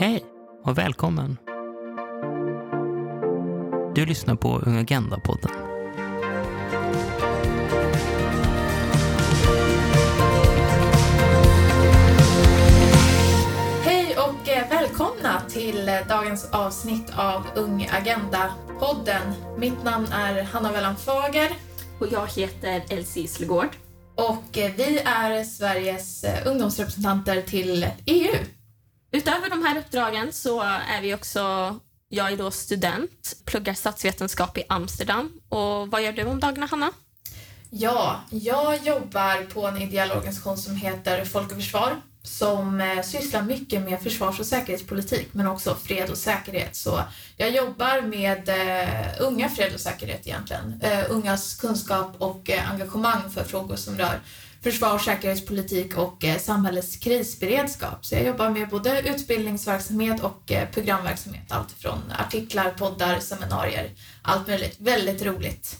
Hej 0.00 0.24
och 0.64 0.78
välkommen! 0.78 1.36
Du 3.94 4.06
lyssnar 4.06 4.34
på 4.34 4.58
Ung 4.58 4.78
Agenda-podden. 4.78 5.50
Hej 13.84 14.16
och 14.16 14.48
eh, 14.48 14.70
välkomna 14.70 15.40
till 15.48 15.88
eh, 15.88 15.94
dagens 16.08 16.50
avsnitt 16.52 17.12
av 17.16 17.46
Ung 17.54 17.88
Agenda-podden. 17.90 19.32
Mitt 19.58 19.84
namn 19.84 20.06
är 20.12 20.42
Hanna 20.42 20.72
Wellan 20.72 20.96
Fager 20.96 21.50
Och 21.98 22.06
jag 22.12 22.26
heter 22.26 22.82
Elsie 22.90 23.28
Slegård. 23.28 23.68
och 24.14 24.58
eh, 24.58 24.72
vi 24.76 24.98
är 24.98 25.44
Sveriges 25.44 26.24
ungdomsrepresentanter 26.46 27.42
till 27.42 27.86
EU. 28.06 28.59
Utöver 29.12 29.50
de 29.50 29.64
här 29.64 29.78
uppdragen 29.78 30.32
så 30.32 30.60
är 30.60 31.00
vi 31.02 31.14
också, 31.14 31.76
jag 32.08 32.32
är 32.32 32.36
då 32.36 32.50
student, 32.50 33.36
pluggar 33.44 33.74
statsvetenskap 33.74 34.58
i 34.58 34.62
Amsterdam. 34.68 35.40
Och 35.48 35.88
vad 35.88 36.02
gör 36.02 36.12
du 36.12 36.24
om 36.24 36.40
dagarna, 36.40 36.66
Hanna? 36.66 36.92
Ja, 37.70 38.20
jag 38.30 38.86
jobbar 38.86 39.44
på 39.44 39.66
en 39.66 39.76
ideell 39.76 40.10
organisation 40.10 40.56
som 40.58 40.76
heter 40.76 41.24
Folk 41.24 41.50
och 41.50 41.56
Försvar 41.56 41.96
som 42.22 42.80
eh, 42.80 43.02
sysslar 43.02 43.42
mycket 43.42 43.82
med 43.82 44.02
försvars 44.02 44.40
och 44.40 44.46
säkerhetspolitik 44.46 45.28
men 45.32 45.46
också 45.46 45.74
fred 45.74 46.10
och 46.10 46.18
säkerhet. 46.18 46.76
Så 46.76 47.02
jag 47.36 47.50
jobbar 47.50 48.00
med 48.00 48.48
eh, 48.48 49.26
unga 49.26 49.48
fred 49.48 49.74
och 49.74 49.80
säkerhet 49.80 50.26
egentligen. 50.26 50.80
Eh, 50.82 51.04
ungas 51.08 51.54
kunskap 51.54 52.14
och 52.18 52.50
eh, 52.50 52.70
engagemang 52.70 53.30
för 53.30 53.44
frågor 53.44 53.76
som 53.76 53.98
rör 53.98 54.20
försvar, 54.62 54.98
säkerhetspolitik 54.98 55.96
och 55.96 56.24
eh, 56.24 56.38
samhällets 56.38 56.96
krisberedskap. 56.96 58.04
Så 58.04 58.14
jag 58.14 58.24
jobbar 58.24 58.50
med 58.50 58.68
både 58.68 59.02
utbildningsverksamhet 59.02 60.22
och 60.22 60.52
eh, 60.52 60.68
programverksamhet. 60.68 61.52
Allt 61.52 61.72
från 61.72 62.12
artiklar, 62.18 62.70
poddar, 62.70 63.20
seminarier, 63.20 63.90
allt 64.22 64.46
möjligt. 64.46 64.76
Väldigt 64.78 65.22
roligt. 65.22 65.78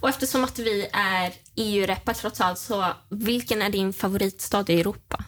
Och 0.00 0.08
eftersom 0.08 0.44
att 0.44 0.58
vi 0.58 0.88
är 0.92 1.32
EU-reppar 1.56 2.14
trots 2.14 2.40
allt, 2.40 2.58
så 2.58 2.84
vilken 3.08 3.62
är 3.62 3.70
din 3.70 3.92
favoritstad 3.92 4.64
i 4.68 4.80
Europa? 4.80 5.24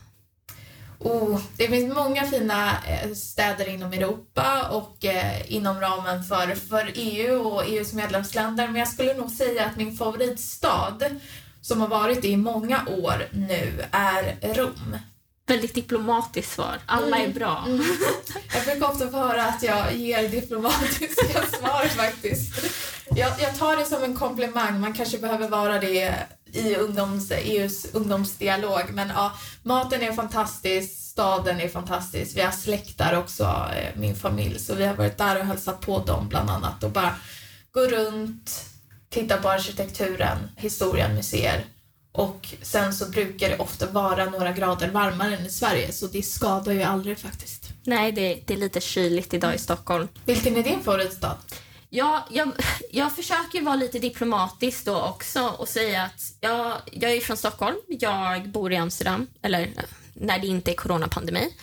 Oh, 1.04 1.40
det 1.56 1.68
finns 1.68 1.94
många 1.94 2.24
fina 2.24 2.70
eh, 2.86 3.12
städer 3.12 3.68
inom 3.68 3.92
Europa 3.92 4.68
och 4.70 5.04
eh, 5.04 5.52
inom 5.52 5.80
ramen 5.80 6.24
för, 6.24 6.54
för 6.54 6.92
EU 6.94 7.40
och 7.40 7.64
EUs 7.64 7.92
medlemsländer, 7.92 8.66
men 8.66 8.76
jag 8.76 8.88
skulle 8.88 9.14
nog 9.14 9.30
säga 9.30 9.64
att 9.64 9.76
min 9.76 9.96
favoritstad, 9.96 10.98
som 11.62 11.80
har 11.80 11.88
varit 11.88 12.22
det 12.22 12.28
i 12.28 12.36
många 12.36 12.82
år 12.86 13.28
nu, 13.32 13.84
är 13.90 14.54
Rom. 14.54 14.98
Väldigt 15.46 15.74
diplomatiskt 15.74 16.52
svar. 16.52 16.78
Alla 16.86 17.18
är 17.18 17.28
bra. 17.28 17.64
Mm. 17.66 17.84
Jag 18.54 18.64
brukar 18.64 18.90
ofta 18.90 19.10
få 19.10 19.16
höra 19.16 19.44
att 19.44 19.62
jag 19.62 19.96
ger 19.96 20.28
diplomatiska 20.28 21.46
svar 21.58 21.88
faktiskt. 21.88 22.64
Jag, 23.16 23.32
jag 23.40 23.58
tar 23.58 23.76
det 23.76 23.84
som 23.84 24.02
en 24.02 24.16
komplimang, 24.16 24.80
man 24.80 24.92
kanske 24.92 25.18
behöver 25.18 25.48
vara 25.48 25.80
det 25.80 26.26
i 26.52 26.76
ungdoms, 26.76 27.30
EUs 27.30 27.86
ungdomsdialog, 27.92 28.82
men 28.92 29.08
ja, 29.08 29.32
maten 29.62 30.02
är 30.02 30.12
fantastisk, 30.12 31.10
staden 31.10 31.60
är 31.60 31.68
fantastisk, 31.68 32.36
vi 32.36 32.40
har 32.40 32.50
släktar 32.50 33.18
också, 33.18 33.44
eh, 33.76 34.00
min 34.00 34.16
familj, 34.16 34.58
så 34.58 34.74
vi 34.74 34.86
har 34.86 34.94
varit 34.94 35.18
där 35.18 35.40
och 35.40 35.46
hälsat 35.46 35.80
på 35.80 35.98
dem 35.98 36.28
bland 36.28 36.50
annat 36.50 36.84
och 36.84 36.90
bara 36.90 37.14
gå 37.72 37.80
runt, 37.80 38.71
titta 39.12 39.36
på 39.36 39.48
arkitekturen, 39.48 40.38
historien, 40.56 41.14
museer. 41.14 41.64
Och 42.12 42.48
sen 42.62 42.94
så 42.94 43.10
brukar 43.10 43.48
det 43.48 43.58
ofta 43.58 43.86
vara 43.86 44.24
några 44.24 44.52
grader 44.52 44.90
varmare 44.90 45.36
än 45.36 45.46
i 45.46 45.50
Sverige, 45.50 45.92
så 45.92 46.06
det 46.06 46.22
skadar 46.22 46.72
ju 46.72 46.82
aldrig 46.82 47.18
faktiskt. 47.18 47.68
Nej, 47.84 48.12
det, 48.12 48.42
det 48.46 48.54
är 48.54 48.58
lite 48.58 48.80
kyligt 48.80 49.34
idag 49.34 49.54
i 49.54 49.58
Stockholm. 49.58 50.08
Vilken 50.24 50.56
är 50.56 50.62
din 50.62 50.82
favoritstad? 50.82 51.36
Ja, 51.88 52.26
jag, 52.30 52.52
jag 52.90 53.16
försöker 53.16 53.62
vara 53.62 53.76
lite 53.76 53.98
diplomatisk 53.98 54.84
då 54.84 55.02
också 55.02 55.42
och 55.58 55.68
säga 55.68 56.02
att 56.02 56.34
jag, 56.40 56.76
jag 56.92 57.12
är 57.12 57.20
från 57.20 57.36
Stockholm, 57.36 57.76
jag 57.88 58.48
bor 58.48 58.72
i 58.72 58.76
Amsterdam, 58.76 59.26
eller 59.42 59.68
när 60.14 60.38
det 60.38 60.46
inte 60.46 60.70
är 60.70 60.74
coronapandemi. 60.74 61.54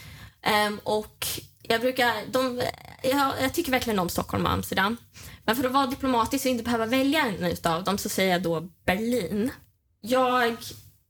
Ehm, 0.42 0.80
och 0.84 1.28
jag 1.70 1.82
brukar, 1.82 2.14
de, 2.32 2.62
jag, 3.04 3.34
jag 3.42 3.54
tycker 3.54 3.72
verkligen 3.72 4.00
om 4.00 4.10
Stockholm 4.10 4.46
och 4.46 4.52
Amsterdam. 4.52 4.98
Men 5.46 5.56
för 5.56 5.64
att 5.64 5.72
vara 5.72 5.88
diplomatisk 5.88 6.46
och 6.46 6.52
inte 6.52 6.64
behöva 6.64 6.86
välja 6.86 7.26
en 7.26 7.44
utav 7.44 7.84
dem 7.84 7.98
så 7.98 8.10
säger 8.10 8.32
jag 8.32 8.42
då 8.42 8.70
Berlin. 8.86 9.52
Jag, 10.02 10.56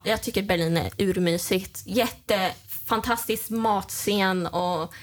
jag 0.03 0.21
tycker 0.21 0.43
Berlin 0.43 0.77
är 0.77 0.91
urmysigt. 0.97 1.81
Jättefantastisk 1.85 3.49
matscen 3.49 4.47
och 4.47 4.93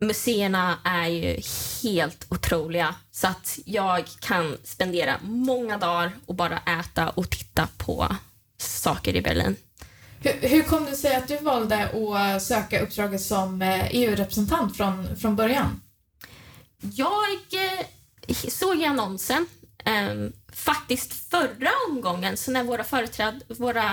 museerna 0.00 0.78
är 0.84 1.08
ju 1.08 1.40
helt 1.82 2.26
otroliga. 2.28 2.94
Så 3.10 3.26
att 3.26 3.58
jag 3.64 4.04
kan 4.20 4.56
spendera 4.64 5.16
många 5.22 5.78
dagar 5.78 6.12
och 6.26 6.34
bara 6.34 6.58
äta 6.58 7.08
och 7.08 7.30
titta 7.30 7.68
på 7.76 8.16
saker 8.58 9.16
i 9.16 9.22
Berlin. 9.22 9.56
Hur, 10.22 10.48
hur 10.48 10.62
kom 10.62 10.84
det 10.84 10.96
sig 10.96 11.14
att 11.14 11.28
du 11.28 11.36
valde 11.36 11.84
att 11.84 12.42
söka 12.42 12.80
uppdraget 12.80 13.20
som 13.20 13.62
eh, 13.62 13.86
e 13.86 13.88
EU-representant 13.92 14.76
från, 14.76 15.16
från 15.16 15.36
början? 15.36 15.80
Jag 16.80 17.38
eh, 17.52 17.86
såg 18.48 18.80
i 18.80 18.84
annonsen 18.84 19.46
eh, 19.84 20.30
faktiskt 20.52 21.30
förra 21.30 21.70
omgången, 21.88 22.36
så 22.36 22.50
när 22.50 22.64
våra 22.64 22.84
företräd, 22.84 23.42
våra, 23.48 23.86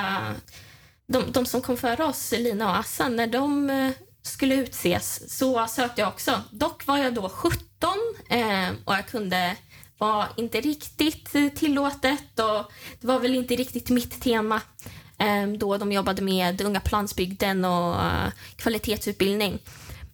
de, 1.08 1.32
de 1.32 1.46
som 1.46 1.62
kom 1.62 1.78
före 1.78 2.04
oss, 2.04 2.32
Lina 2.32 2.70
och 2.70 2.78
Assan, 2.78 3.16
när 3.16 3.28
de 3.28 3.70
eh, 3.70 3.92
skulle 4.22 4.56
utses 4.56 5.38
så 5.38 5.68
sökte 5.68 6.02
jag 6.02 6.08
också. 6.08 6.42
Dock 6.52 6.86
var 6.86 6.98
jag 6.98 7.14
då 7.14 7.30
17 7.30 7.60
eh, 8.30 8.70
och 8.86 8.94
jag 8.94 9.08
kunde 9.08 9.56
var 9.98 10.28
inte 10.38 10.62
riktigt 10.62 11.56
tillåtet 11.56 12.40
och 12.40 12.72
det 13.00 13.08
var 13.08 13.20
väl 13.20 13.36
inte 13.36 13.56
riktigt 13.56 13.90
mitt 13.90 14.22
tema 14.22 14.62
Ehm, 15.28 15.58
då 15.58 15.78
de 15.78 15.92
jobbade 15.92 16.22
med 16.22 16.62
unga 16.62 16.80
på 16.80 16.90
landsbygden 16.92 17.66
och 17.66 18.02
eh, 18.04 18.32
kvalitetsutbildning. 18.56 19.60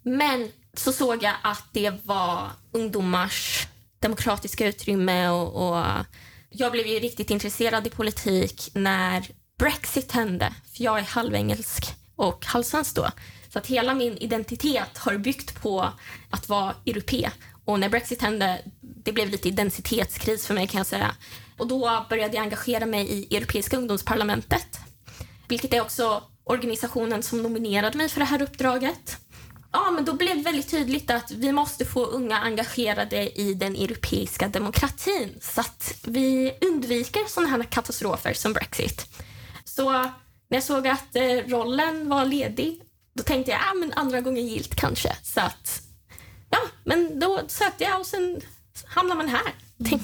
Men 0.03 0.51
så 0.73 0.93
såg 0.93 1.23
jag 1.23 1.33
att 1.41 1.63
det 1.71 1.91
var 2.03 2.49
ungdomars 2.71 3.67
demokratiska 3.99 4.67
utrymme 4.67 5.29
och, 5.29 5.67
och 5.67 5.77
eh, 5.77 6.01
jag 6.49 6.71
blev 6.71 6.87
ju 6.87 6.99
riktigt 6.99 7.29
intresserad 7.29 7.87
i 7.87 7.89
politik 7.89 8.69
när 8.73 9.27
Brexit 9.59 10.11
hände, 10.11 10.53
för 10.77 10.83
jag 10.83 10.99
är 10.99 11.03
halvengelsk 11.03 11.95
och 12.15 12.45
halvsvensk 12.45 12.95
då. 12.95 13.09
Så 13.49 13.59
att 13.59 13.67
hela 13.67 13.93
min 13.93 14.17
identitet 14.17 14.97
har 14.97 15.17
byggt 15.17 15.61
på 15.61 15.89
att 16.29 16.49
vara 16.49 16.75
europe. 16.85 17.31
Och 17.65 17.79
när 17.79 17.89
Brexit 17.89 18.21
hände, 18.21 18.61
det 18.81 19.11
blev 19.11 19.29
lite 19.29 19.47
identitetskris 19.47 20.47
för 20.47 20.53
mig 20.53 20.67
kan 20.67 20.77
jag 20.77 20.87
säga. 20.87 21.15
Och 21.57 21.67
då 21.67 22.05
började 22.09 22.35
jag 22.35 22.43
engagera 22.43 22.85
mig 22.85 23.11
i 23.11 23.37
Europeiska 23.37 23.77
ungdomsparlamentet. 23.77 24.72
Vilket 25.53 25.73
är 25.73 25.81
också 25.81 26.23
organisationen 26.43 27.23
som 27.23 27.41
nominerade 27.41 27.97
mig 27.97 28.09
för 28.09 28.19
det 28.19 28.25
här 28.25 28.41
uppdraget. 28.41 29.17
Ja, 29.71 29.91
men 29.91 30.05
då 30.05 30.13
blev 30.13 30.37
det 30.37 30.43
väldigt 30.43 30.71
tydligt 30.71 31.11
att 31.11 31.31
vi 31.31 31.51
måste 31.51 31.85
få 31.85 32.05
unga 32.05 32.37
engagerade 32.37 33.39
i 33.39 33.53
den 33.53 33.75
europeiska 33.75 34.47
demokratin 34.47 35.37
så 35.41 35.61
att 35.61 35.95
vi 36.03 36.53
undviker 36.61 37.21
sådana 37.27 37.49
här 37.49 37.63
katastrofer 37.63 38.33
som 38.33 38.53
Brexit. 38.53 39.05
Så 39.65 39.91
när 39.91 40.13
jag 40.49 40.63
såg 40.63 40.87
att 40.87 41.15
eh, 41.15 41.47
rollen 41.47 42.09
var 42.09 42.25
ledig 42.25 42.81
då 43.13 43.23
tänkte 43.23 43.51
jag, 43.51 43.61
ah, 43.71 43.73
men 43.73 43.93
andra 43.93 44.21
gången 44.21 44.47
gilt 44.47 44.75
kanske. 44.75 45.15
Så 45.23 45.41
att, 45.41 45.81
ja, 46.49 46.59
men 46.83 47.19
då 47.19 47.41
sökte 47.47 47.83
jag 47.83 47.99
och 47.99 48.05
sen 48.05 48.41
hamnade 48.85 49.17
man 49.17 49.29
här. 49.29 49.53
Tänk, 49.89 50.01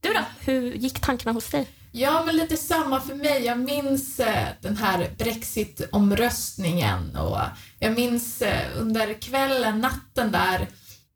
du 0.00 0.12
då? 0.12 0.24
Hur 0.40 0.72
gick 0.72 1.00
tankarna 1.00 1.32
hos 1.32 1.50
dig? 1.50 1.68
Ja, 1.94 2.22
men 2.26 2.36
lite 2.36 2.56
samma 2.56 3.00
för 3.00 3.14
mig. 3.14 3.44
Jag 3.44 3.58
minns 3.58 4.20
eh, 4.20 4.48
den 4.60 4.76
här 4.76 5.10
Brexit-omröstningen 5.18 7.16
och 7.16 7.38
jag 7.78 7.92
minns 7.92 8.42
eh, 8.42 8.66
under 8.76 9.20
kvällen, 9.20 9.80
natten 9.80 10.32
där, 10.32 10.68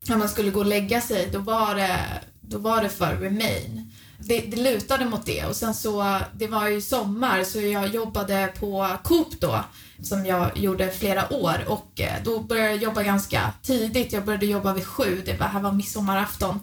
när 0.07 0.17
man 0.17 0.29
skulle 0.29 0.51
gå 0.51 0.59
och 0.59 0.65
lägga 0.65 1.01
sig, 1.01 1.29
då 1.31 1.39
var 1.39 1.75
det, 1.75 1.99
då 2.41 2.57
var 2.57 2.83
det 2.83 2.89
för 2.89 3.15
Remain. 3.15 3.91
Det, 4.19 4.39
det 4.39 4.57
lutade 4.57 5.05
mot 5.05 5.25
det 5.25 5.45
och 5.45 5.55
sen 5.55 5.73
så, 5.73 6.19
det 6.33 6.47
var 6.47 6.67
ju 6.67 6.81
sommar 6.81 7.43
så 7.43 7.61
jag 7.61 7.87
jobbade 7.87 8.53
på 8.59 8.87
Coop 9.03 9.41
då 9.41 9.63
som 10.03 10.25
jag 10.25 10.57
gjorde 10.57 10.91
flera 10.91 11.33
år 11.33 11.65
och 11.67 12.01
eh, 12.01 12.23
då 12.23 12.39
började 12.39 12.69
jag 12.69 12.77
jobba 12.77 13.03
ganska 13.03 13.53
tidigt. 13.61 14.13
Jag 14.13 14.25
började 14.25 14.45
jobba 14.45 14.73
vid 14.73 14.85
sju, 14.85 15.21
det 15.25 15.39
var, 15.39 15.47
här 15.47 15.61
var 15.61 15.71
midsommarafton. 15.71 16.59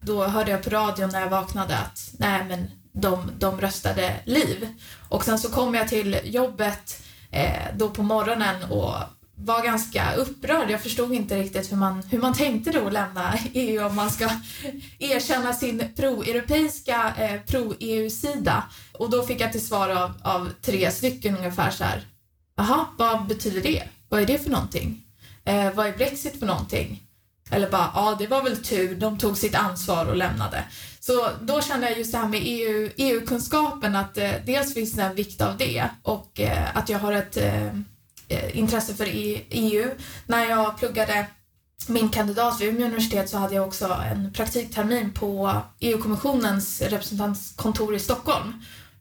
Då 0.00 0.24
hörde 0.24 0.50
jag 0.50 0.62
på 0.62 0.70
radion 0.70 1.10
när 1.12 1.20
jag 1.20 1.30
vaknade 1.30 1.78
att 1.78 2.10
nej 2.18 2.44
men 2.48 2.70
de, 2.92 3.30
de 3.38 3.60
röstade 3.60 4.16
liv. 4.24 4.68
Och 5.08 5.24
sen 5.24 5.38
så 5.38 5.48
kom 5.48 5.74
jag 5.74 5.88
till 5.88 6.20
jobbet 6.24 7.02
eh, 7.30 7.66
då 7.76 7.88
på 7.88 8.02
morgonen 8.02 8.64
och 8.70 8.94
var 9.34 9.64
ganska 9.64 10.14
upprörd. 10.14 10.70
Jag 10.70 10.82
förstod 10.82 11.12
inte 11.12 11.38
riktigt 11.38 11.72
hur 11.72 11.76
man, 11.76 12.02
hur 12.02 12.18
man 12.18 12.34
tänkte 12.34 12.70
då 12.70 12.90
lämna 12.90 13.34
EU 13.52 13.86
om 13.86 13.96
man 13.96 14.10
ska 14.10 14.30
erkänna 14.98 15.52
sin 15.52 15.92
pro-europeiska, 15.96 17.14
eh, 17.18 17.40
pro-EU-sida. 17.40 18.64
Och 18.92 19.10
då 19.10 19.22
fick 19.22 19.40
jag 19.40 19.52
till 19.52 19.66
svar 19.66 19.88
av, 19.88 20.12
av 20.22 20.50
tre 20.62 20.90
stycken 20.90 21.36
ungefär 21.36 21.70
så 21.70 21.84
här. 21.84 22.06
Jaha, 22.56 22.86
vad 22.98 23.26
betyder 23.26 23.62
det? 23.62 23.82
Vad 24.08 24.22
är 24.22 24.26
det 24.26 24.38
för 24.38 24.50
någonting? 24.50 25.02
Eh, 25.44 25.72
vad 25.74 25.86
är 25.86 25.92
Brexit 25.92 26.38
för 26.38 26.46
någonting? 26.46 27.02
eller 27.50 27.70
bara, 27.70 27.90
ja 27.94 28.16
det 28.18 28.26
var 28.26 28.42
väl 28.42 28.64
tur, 28.64 28.96
de 28.96 29.18
tog 29.18 29.36
sitt 29.36 29.54
ansvar 29.54 30.06
och 30.06 30.16
lämnade. 30.16 30.64
Så 31.08 31.30
då 31.42 31.60
kände 31.62 31.88
jag 31.88 31.98
just 31.98 32.12
det 32.12 32.18
här 32.18 32.28
med 32.28 32.40
EU, 32.44 32.90
EU-kunskapen 32.96 33.96
att 33.96 34.18
eh, 34.18 34.30
dels 34.46 34.74
finns 34.74 34.92
det 34.92 35.02
en 35.02 35.14
vikt 35.14 35.40
av 35.40 35.56
det 35.56 35.88
och 36.02 36.40
eh, 36.40 36.76
att 36.76 36.88
jag 36.88 36.98
har 36.98 37.12
ett 37.12 37.36
eh, 37.36 37.66
eh 38.28 38.58
intresse 38.58 38.94
för 38.94 39.08
EU. 39.50 39.90
När 40.26 40.44
jag 40.48 40.78
pluggade 40.78 41.26
min 41.86 42.08
kandidat 42.08 42.60
vid 42.60 42.68
Umeå 42.68 42.86
universitet 42.86 43.28
så 43.30 43.38
hade 43.38 43.54
jag 43.54 43.66
också 43.66 43.96
en 44.12 44.32
praktiktermin 44.32 45.12
på 45.12 45.60
EU-kommissionens 45.80 46.80
representantkontor 46.82 47.94
i 47.94 47.98
Stockholm 47.98 48.52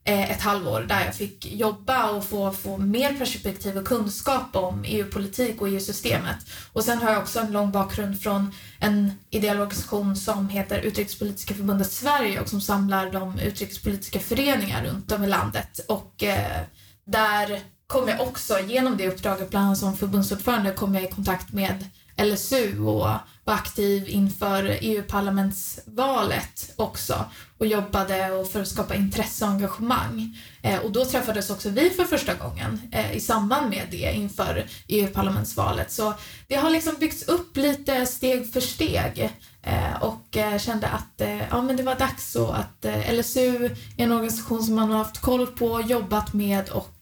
Eh, 0.08 0.32
ett 0.32 0.42
halvår 0.42 0.86
där 0.88 1.06
jag 1.06 1.16
fick 1.16 1.46
jobba 1.46 2.10
och 2.10 2.26
få, 2.26 2.52
få 2.52 2.78
mer 2.78 3.14
perspektiv 3.14 3.78
och 3.78 3.88
kunskap 3.88 4.56
om 4.56 4.84
EU-politik 4.86 5.62
och 5.62 5.70
EU-systemet. 5.70 6.38
Och 6.74 6.84
sen 6.84 6.98
har 6.98 7.12
jag 7.12 7.22
också 7.22 7.40
en 7.40 7.52
lång 7.52 7.72
bakgrund 7.72 8.22
från 8.22 8.52
en 8.80 9.12
ideell 9.30 9.60
organisation 9.60 10.16
som 10.16 10.50
heter 10.50 10.80
Utrikespolitiska 10.80 11.54
förbundet 11.54 11.92
Sverige 11.92 12.42
och 12.42 12.50
som 12.50 12.62
samlar 12.62 13.12
de 13.12 13.40
utrikespolitiska 13.40 14.20
föreningar 14.20 14.86
runt 14.86 15.12
om 15.12 15.24
i 15.24 15.28
landet. 15.28 15.80
Och 15.88 16.24
eh, 16.24 16.62
där 17.06 17.60
kom 17.88 18.08
jag 18.08 18.22
också, 18.22 18.60
genom 18.60 18.98
det 18.98 19.08
uppdraget, 19.08 19.50
bland 19.50 19.66
annat 19.66 19.78
som 19.78 19.98
förbundsordförande, 19.98 20.72
kom 20.72 20.96
jag 20.96 21.04
i 21.04 21.08
kontakt 21.08 21.54
med 21.54 21.86
LSU 22.18 22.80
och 22.80 23.10
var 23.48 23.54
aktiv 23.54 24.10
inför 24.10 24.78
EU-parlamentsvalet 24.82 26.74
också 26.76 27.26
och 27.58 27.66
jobbade 27.66 28.32
och 28.32 28.52
för 28.52 28.62
att 28.62 28.68
skapa 28.68 28.96
intresse 28.96 29.46
och 29.46 29.52
engagemang. 29.52 30.38
Eh, 30.62 30.80
och 30.80 30.92
då 30.92 31.06
träffades 31.06 31.50
också 31.50 31.70
vi 31.70 31.90
för 31.90 32.04
första 32.04 32.34
gången 32.34 32.82
eh, 32.92 33.12
i 33.16 33.20
samband 33.20 33.70
med 33.70 33.88
det 33.92 34.12
inför 34.16 34.66
EU-parlamentsvalet. 34.88 35.92
Så 35.92 36.14
det 36.48 36.56
har 36.56 36.70
liksom 36.70 36.96
byggts 37.00 37.28
upp 37.28 37.58
lite 37.58 38.06
steg 38.06 38.54
för 38.54 38.62
steg 38.62 39.30
eh, 39.64 40.04
och 40.04 40.38
eh, 40.38 40.58
kände 40.60 40.88
att 40.88 41.22
eh, 41.22 41.48
ja, 41.50 41.62
men 41.62 41.78
det 41.78 41.84
var 41.84 41.96
dags 41.96 42.32
så 42.32 42.48
att 42.48 42.86
eh, 42.86 43.14
LSU 43.14 43.66
är 43.66 43.76
en 43.98 44.12
organisation 44.12 44.64
som 44.64 44.76
man 44.76 44.92
har 44.92 44.98
haft 44.98 45.22
koll 45.22 45.48
på, 45.48 45.82
jobbat 45.82 46.34
med 46.34 46.70
och 46.70 46.94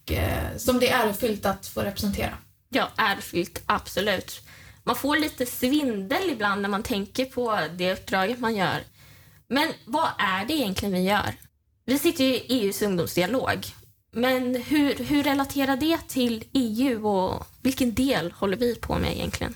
som 0.56 0.78
det 0.78 0.90
är 0.90 1.04
ärofyllt 1.06 1.46
att 1.46 1.66
få 1.66 1.80
representera. 1.80 2.30
Ja, 2.68 2.88
ärofyllt, 2.96 3.62
absolut 3.66 4.45
man 4.86 4.96
får 4.96 5.16
lite 5.16 5.46
svindel 5.46 6.30
ibland 6.30 6.62
när 6.62 6.68
man 6.68 6.82
tänker 6.82 7.24
på 7.24 7.58
det 7.76 7.92
uppdraget 7.92 8.38
man 8.38 8.56
gör. 8.56 8.80
Men 9.48 9.72
vad 9.84 10.08
är 10.18 10.44
det 10.44 10.52
egentligen 10.52 10.94
vi 10.94 11.02
gör? 11.02 11.34
Vi 11.84 11.98
sitter 11.98 12.24
ju 12.24 12.34
i 12.34 12.46
EUs 12.48 12.82
ungdomsdialog. 12.82 13.66
Men 14.12 14.54
hur, 14.54 14.94
hur 14.94 15.22
relaterar 15.22 15.76
det 15.76 15.98
till 16.08 16.44
EU 16.52 17.08
och 17.08 17.46
vilken 17.62 17.94
del 17.94 18.32
håller 18.32 18.56
vi 18.56 18.74
på 18.74 18.98
med 18.98 19.12
egentligen? 19.12 19.54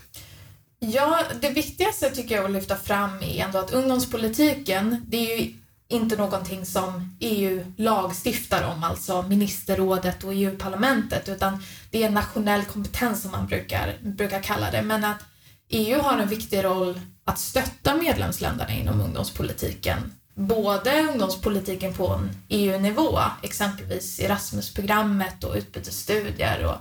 Ja, 0.79 1.25
det 1.41 1.51
viktigaste 1.51 2.11
tycker 2.11 2.35
jag 2.35 2.45
att 2.45 2.51
lyfta 2.51 2.77
fram 2.77 3.23
är 3.23 3.45
ändå 3.45 3.59
att 3.59 3.73
ungdomspolitiken, 3.73 5.05
det 5.09 5.17
är 5.17 5.39
ju 5.39 5.55
inte 5.91 6.17
någonting 6.17 6.67
som 6.67 7.17
EU 7.21 7.65
lagstiftar 7.77 8.63
om, 8.75 8.85
alltså 8.85 9.23
ministerrådet 9.23 10.25
och 10.25 10.35
EU-parlamentet, 10.35 11.29
utan 11.29 11.63
det 11.91 12.03
är 12.03 12.11
nationell 12.11 12.65
kompetens 12.65 13.23
som 13.23 13.31
man 13.31 13.47
brukar, 13.47 13.99
brukar 14.03 14.43
kalla 14.43 14.71
det. 14.71 14.83
Men 14.83 15.05
att 15.05 15.25
EU 15.69 16.01
har 16.01 16.19
en 16.19 16.29
viktig 16.29 16.65
roll 16.65 17.01
att 17.25 17.39
stötta 17.39 17.97
medlemsländerna 17.97 18.73
inom 18.73 19.01
ungdomspolitiken. 19.01 20.13
Både 20.35 21.01
ungdomspolitiken 21.01 21.95
på 21.95 22.09
en 22.09 22.31
EU-nivå, 22.49 23.19
exempelvis 23.43 24.21
Erasmus-programmet 24.21 25.45
och 25.45 25.55
utbytesstudier 25.55 26.65
och 26.67 26.77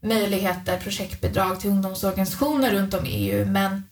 möjligheter, 0.00 0.80
projektbidrag 0.80 1.60
till 1.60 1.70
ungdomsorganisationer 1.70 2.70
runt 2.70 2.94
om 2.94 3.06
i 3.06 3.10
EU, 3.10 3.46
men 3.46 3.82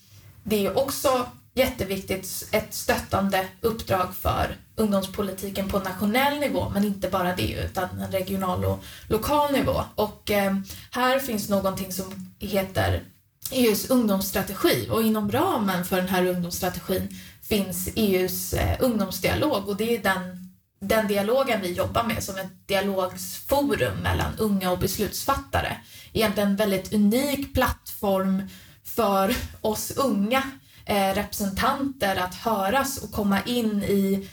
det 0.43 0.67
är 0.67 0.78
också 0.78 1.26
jätteviktigt, 1.54 2.48
ett 2.52 2.74
stöttande 2.74 3.46
uppdrag 3.60 4.14
för 4.14 4.56
ungdomspolitiken 4.76 5.68
på 5.68 5.78
nationell 5.78 6.40
nivå, 6.40 6.70
men 6.74 6.84
inte 6.84 7.08
bara 7.08 7.36
det, 7.36 7.52
utan 7.52 8.00
en 8.00 8.12
regional 8.12 8.64
och 8.64 8.84
lokal 9.08 9.52
nivå. 9.52 9.82
Och 9.94 10.30
eh, 10.30 10.56
här 10.90 11.18
finns 11.18 11.48
någonting 11.48 11.92
som 11.92 12.32
heter 12.38 13.02
EUs 13.50 13.90
ungdomsstrategi 13.90 14.88
och 14.90 15.02
inom 15.02 15.32
ramen 15.32 15.84
för 15.84 15.96
den 15.96 16.08
här 16.08 16.26
ungdomsstrategin 16.26 17.08
finns 17.42 17.88
EUs 17.96 18.52
eh, 18.52 18.76
ungdomsdialog 18.80 19.68
och 19.68 19.76
det 19.76 19.96
är 19.96 20.02
den, 20.02 20.52
den 20.80 21.08
dialogen 21.08 21.60
vi 21.60 21.72
jobbar 21.72 22.04
med 22.04 22.22
som 22.22 22.36
ett 22.36 22.68
dialogsforum 22.68 23.98
mellan 23.98 24.32
unga 24.38 24.70
och 24.70 24.78
beslutsfattare. 24.78 25.76
Egentligen 26.12 26.48
en 26.48 26.56
väldigt 26.56 26.92
unik 26.92 27.54
plattform 27.54 28.48
för 28.84 29.36
oss 29.60 29.90
unga 29.96 30.42
Eh, 30.86 31.14
representanter 31.14 32.16
att 32.16 32.34
höras 32.34 32.98
och 32.98 33.12
komma 33.12 33.42
in 33.42 33.82
i, 33.82 34.28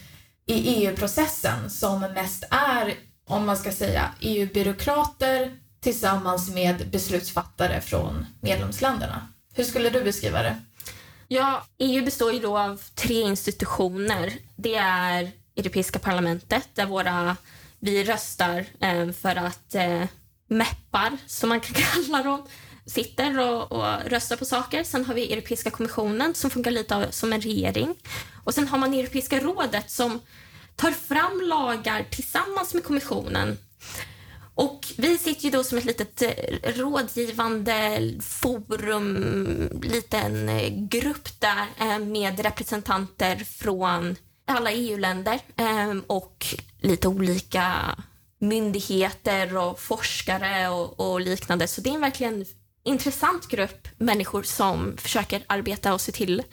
i 0.45 0.53
EU-processen 0.53 1.69
som 1.69 1.99
mest 2.01 2.43
är, 2.51 2.93
om 3.27 3.45
man 3.45 3.57
ska 3.57 3.71
säga, 3.71 4.11
EU-byråkrater 4.19 5.57
tillsammans 5.79 6.49
med 6.53 6.89
beslutsfattare 6.91 7.81
från 7.81 8.25
medlemsländerna. 8.41 9.27
Hur 9.53 9.63
skulle 9.63 9.89
du 9.89 10.03
beskriva 10.03 10.43
det? 10.43 10.55
Ja, 11.27 11.63
EU 11.77 12.05
består 12.05 12.33
ju 12.33 12.39
då 12.39 12.57
av 12.57 12.81
tre 12.95 13.21
institutioner. 13.21 14.33
Det 14.55 14.75
är 14.75 15.31
Europeiska 15.55 15.99
parlamentet 15.99 16.69
där 16.73 16.85
våra, 16.85 17.37
vi 17.79 18.03
röstar 18.03 18.65
eh, 18.79 19.11
för 19.11 19.35
att 19.35 19.75
eh, 19.75 20.03
meppar, 20.47 21.17
som 21.27 21.49
man 21.49 21.59
kan 21.59 21.75
kalla 22.05 22.23
dem, 22.23 22.47
sitter 22.85 23.39
och, 23.39 23.71
och, 23.71 23.85
röstar 24.05 24.35
på 24.35 24.45
saker. 24.45 24.83
Sen 24.83 25.05
har 25.05 25.13
vi 25.13 25.33
Europeiska 25.33 25.71
kommissionen 25.71 26.33
som 26.35 26.49
funkar 26.49 26.71
lite 26.71 26.95
av, 26.95 27.05
som 27.09 27.33
en 27.33 27.41
regering. 27.41 27.95
Och 28.43 28.53
sen 28.53 28.67
har 28.67 28.77
man 28.77 28.93
Europeiska 28.93 29.39
rådet 29.39 29.89
som 29.89 30.19
tar 30.75 30.91
fram 30.91 31.41
lagar 31.41 32.05
tillsammans 32.11 32.73
med 32.73 32.83
kommissionen. 32.83 33.57
Och 34.55 34.87
vi 34.97 35.17
sitter 35.17 35.43
ju 35.43 35.49
då 35.49 35.63
som 35.63 35.77
ett 35.77 35.85
litet 35.85 36.21
eh, 36.21 36.29
rådgivande 36.63 38.11
forum, 38.21 39.81
liten 39.83 40.49
eh, 40.49 40.69
grupp 40.69 41.39
där 41.39 41.65
eh, 41.79 41.99
med 41.99 42.39
representanter 42.39 43.35
från 43.35 44.15
alla 44.45 44.71
EU-länder 44.71 45.39
ehm, 45.55 46.03
och 46.07 46.45
lite 46.79 47.07
olika 47.07 47.95
myndigheter 48.39 49.57
och 49.57 49.79
forskare 49.79 50.69
och, 50.69 50.99
och, 50.99 51.21
liknande. 51.21 51.67
Så 51.67 51.81
det 51.81 51.89
är 51.89 51.99
verkligen 51.99 52.45
intressant 52.83 53.47
grupp 53.47 53.87
människor 53.97 54.43
som 54.43 54.97
försöker 54.97 55.43
arbeta 55.47 55.93
och 55.93 56.01
se 56.01 56.11
till 56.11 56.43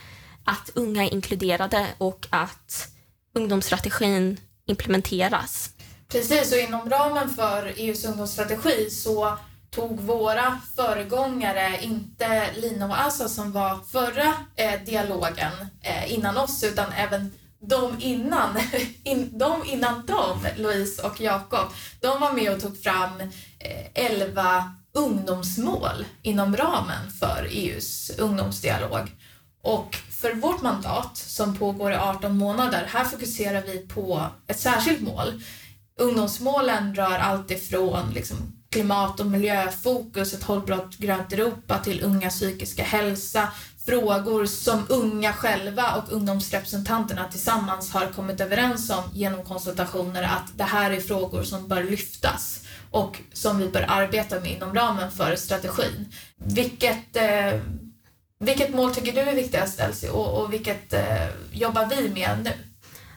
att 0.44 0.70
unga 0.74 1.04
är 1.04 1.12
inkluderade 1.12 1.86
och 1.98 2.26
att 2.30 2.88
ungdomsstrategin 3.34 4.40
implementeras. 4.66 5.70
Precis, 6.08 6.52
och 6.52 6.58
inom 6.58 6.90
ramen 6.90 7.30
för 7.30 7.72
EUs 7.76 8.04
ungdomsstrategi 8.04 8.90
så 8.90 9.38
tog 9.70 10.00
våra 10.00 10.60
föregångare, 10.76 11.78
inte 11.82 12.52
Lina 12.56 12.86
och 12.86 13.00
Assa 13.00 13.28
som 13.28 13.52
var 13.52 13.78
förra 13.92 14.34
eh, 14.56 14.82
dialogen 14.86 15.52
eh, 15.82 16.12
innan 16.12 16.36
oss, 16.36 16.64
utan 16.64 16.92
även 16.92 17.32
de 17.60 17.96
innan, 18.00 18.56
in, 19.04 19.38
de 19.38 19.64
innan 19.66 20.06
dem, 20.06 20.46
Louise 20.56 21.02
och 21.02 21.20
Jakob, 21.20 21.68
de 22.00 22.20
var 22.20 22.32
med 22.32 22.52
och 22.52 22.60
tog 22.60 22.82
fram 22.82 23.20
eh, 23.58 23.86
11 23.94 24.72
ungdomsmål 24.98 26.04
inom 26.22 26.56
ramen 26.56 27.10
för 27.20 27.48
EUs 27.50 28.10
ungdomsdialog. 28.18 29.10
Och 29.62 29.96
för 30.10 30.34
vårt 30.34 30.62
mandat, 30.62 31.16
som 31.16 31.56
pågår 31.56 31.92
i 31.92 31.96
18 31.96 32.38
månader, 32.38 32.88
här 32.88 33.04
fokuserar 33.04 33.62
vi 33.66 33.78
på 33.78 34.26
ett 34.46 34.60
särskilt 34.60 35.00
mål 35.00 35.42
ungdomsmålen 35.98 36.94
rör 36.94 37.18
allt 37.18 37.50
ifrån 37.50 38.10
liksom, 38.14 38.36
klimat 38.70 39.20
och 39.20 39.26
miljöfokus, 39.26 40.34
ett 40.34 40.42
hållbart 40.42 40.96
grönt 40.96 41.32
Europa 41.32 41.78
till 41.78 42.04
unga 42.04 42.30
psykiska 42.30 42.82
hälsa, 42.82 43.48
frågor 43.86 44.46
som 44.46 44.86
unga 44.88 45.32
själva 45.32 45.94
och 45.94 46.12
ungdomsrepresentanterna 46.12 47.24
tillsammans 47.24 47.92
har 47.92 48.06
kommit 48.06 48.40
överens 48.40 48.90
om 48.90 49.02
genom 49.12 49.44
konsultationer 49.44 50.22
att 50.22 50.58
det 50.58 50.64
här 50.64 50.90
är 50.90 51.00
frågor 51.00 51.42
som 51.42 51.68
bör 51.68 51.84
lyftas 51.84 52.60
och 52.90 53.20
som 53.32 53.58
vi 53.58 53.68
bör 53.68 53.84
arbeta 53.88 54.40
med 54.40 54.52
inom 54.52 54.74
ramen 54.74 55.10
för 55.10 55.36
strategin. 55.36 56.12
Vilket, 56.36 57.16
eh, 57.16 57.60
vilket 58.38 58.74
mål 58.74 58.94
tycker 58.94 59.12
du 59.12 59.20
är 59.20 59.34
viktigast 59.34 59.80
Elsie 59.80 60.10
och, 60.10 60.42
och 60.42 60.52
vilket 60.52 60.92
eh, 60.92 61.26
jobbar 61.52 61.86
vi 61.86 62.08
med 62.08 62.38
nu? 62.44 62.52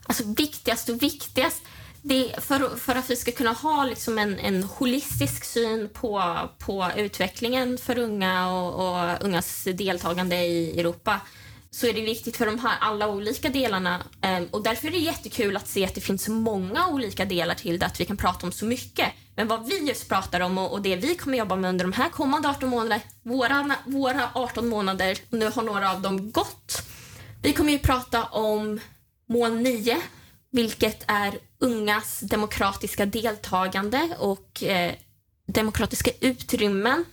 Alltså 0.03 0.23
viktigast 0.37 0.89
och 0.89 1.03
viktigast 1.03 1.61
det, 2.01 2.35
för, 2.37 2.77
för 2.77 2.95
att 2.95 3.09
vi 3.09 3.15
ska 3.15 3.31
kunna 3.31 3.51
ha 3.51 3.85
liksom 3.85 4.17
en, 4.17 4.39
en 4.39 4.63
holistisk 4.63 5.43
syn 5.43 5.89
på, 5.93 6.37
på 6.59 6.87
utvecklingen 6.95 7.77
för 7.77 7.97
unga 7.97 8.51
och, 8.51 8.73
och 8.73 9.25
ungas 9.25 9.63
deltagande 9.63 10.35
i 10.35 10.79
Europa 10.79 11.21
så 11.71 11.87
är 11.87 11.93
det 11.93 12.01
viktigt 12.01 12.37
för 12.37 12.45
de 12.45 12.59
här 12.59 12.77
alla 12.79 13.07
olika 13.07 13.49
delarna. 13.49 14.03
Ehm, 14.21 14.47
och 14.51 14.63
Därför 14.63 14.87
är 14.87 14.91
det 14.91 14.97
jättekul 14.97 15.57
att 15.57 15.67
se 15.67 15.85
att 15.85 15.95
det 15.95 16.01
finns 16.01 16.23
så 16.23 16.31
många 16.31 16.87
olika 16.87 17.25
delar 17.25 17.55
till 17.55 17.79
det, 17.79 17.85
att 17.85 17.99
vi 17.99 18.05
kan 18.05 18.17
prata 18.17 18.45
om 18.45 18.51
så 18.51 18.65
mycket. 18.65 19.07
Men 19.41 19.47
vad 19.47 19.67
vi 19.67 19.87
just 19.87 20.09
pratar 20.09 20.39
om 20.39 20.57
och, 20.57 20.71
och 20.71 20.81
det 20.81 20.95
vi 20.95 21.15
kommer 21.15 21.37
jobba 21.37 21.55
med 21.55 21.69
under 21.69 21.85
de 21.85 21.93
här 21.93 22.09
kommande 22.09 22.49
18 22.49 22.69
månaderna, 22.69 23.01
våra, 23.23 23.75
våra 23.85 24.29
18 24.33 24.69
månader, 24.69 25.17
nu 25.29 25.49
har 25.49 25.63
några 25.63 25.91
av 25.91 26.01
dem 26.01 26.31
gått. 26.31 26.81
Vi 27.41 27.53
kommer 27.53 27.71
ju 27.71 27.79
prata 27.79 28.23
om 28.23 28.79
mål 29.29 29.55
9, 29.55 29.97
vilket 30.51 31.03
är 31.07 31.39
ungas 31.59 32.19
demokratiska 32.19 33.05
deltagande 33.05 34.15
och 34.19 34.63
eh, 34.63 34.93
demokratiska 35.47 36.11
utrymmen. 36.19 37.05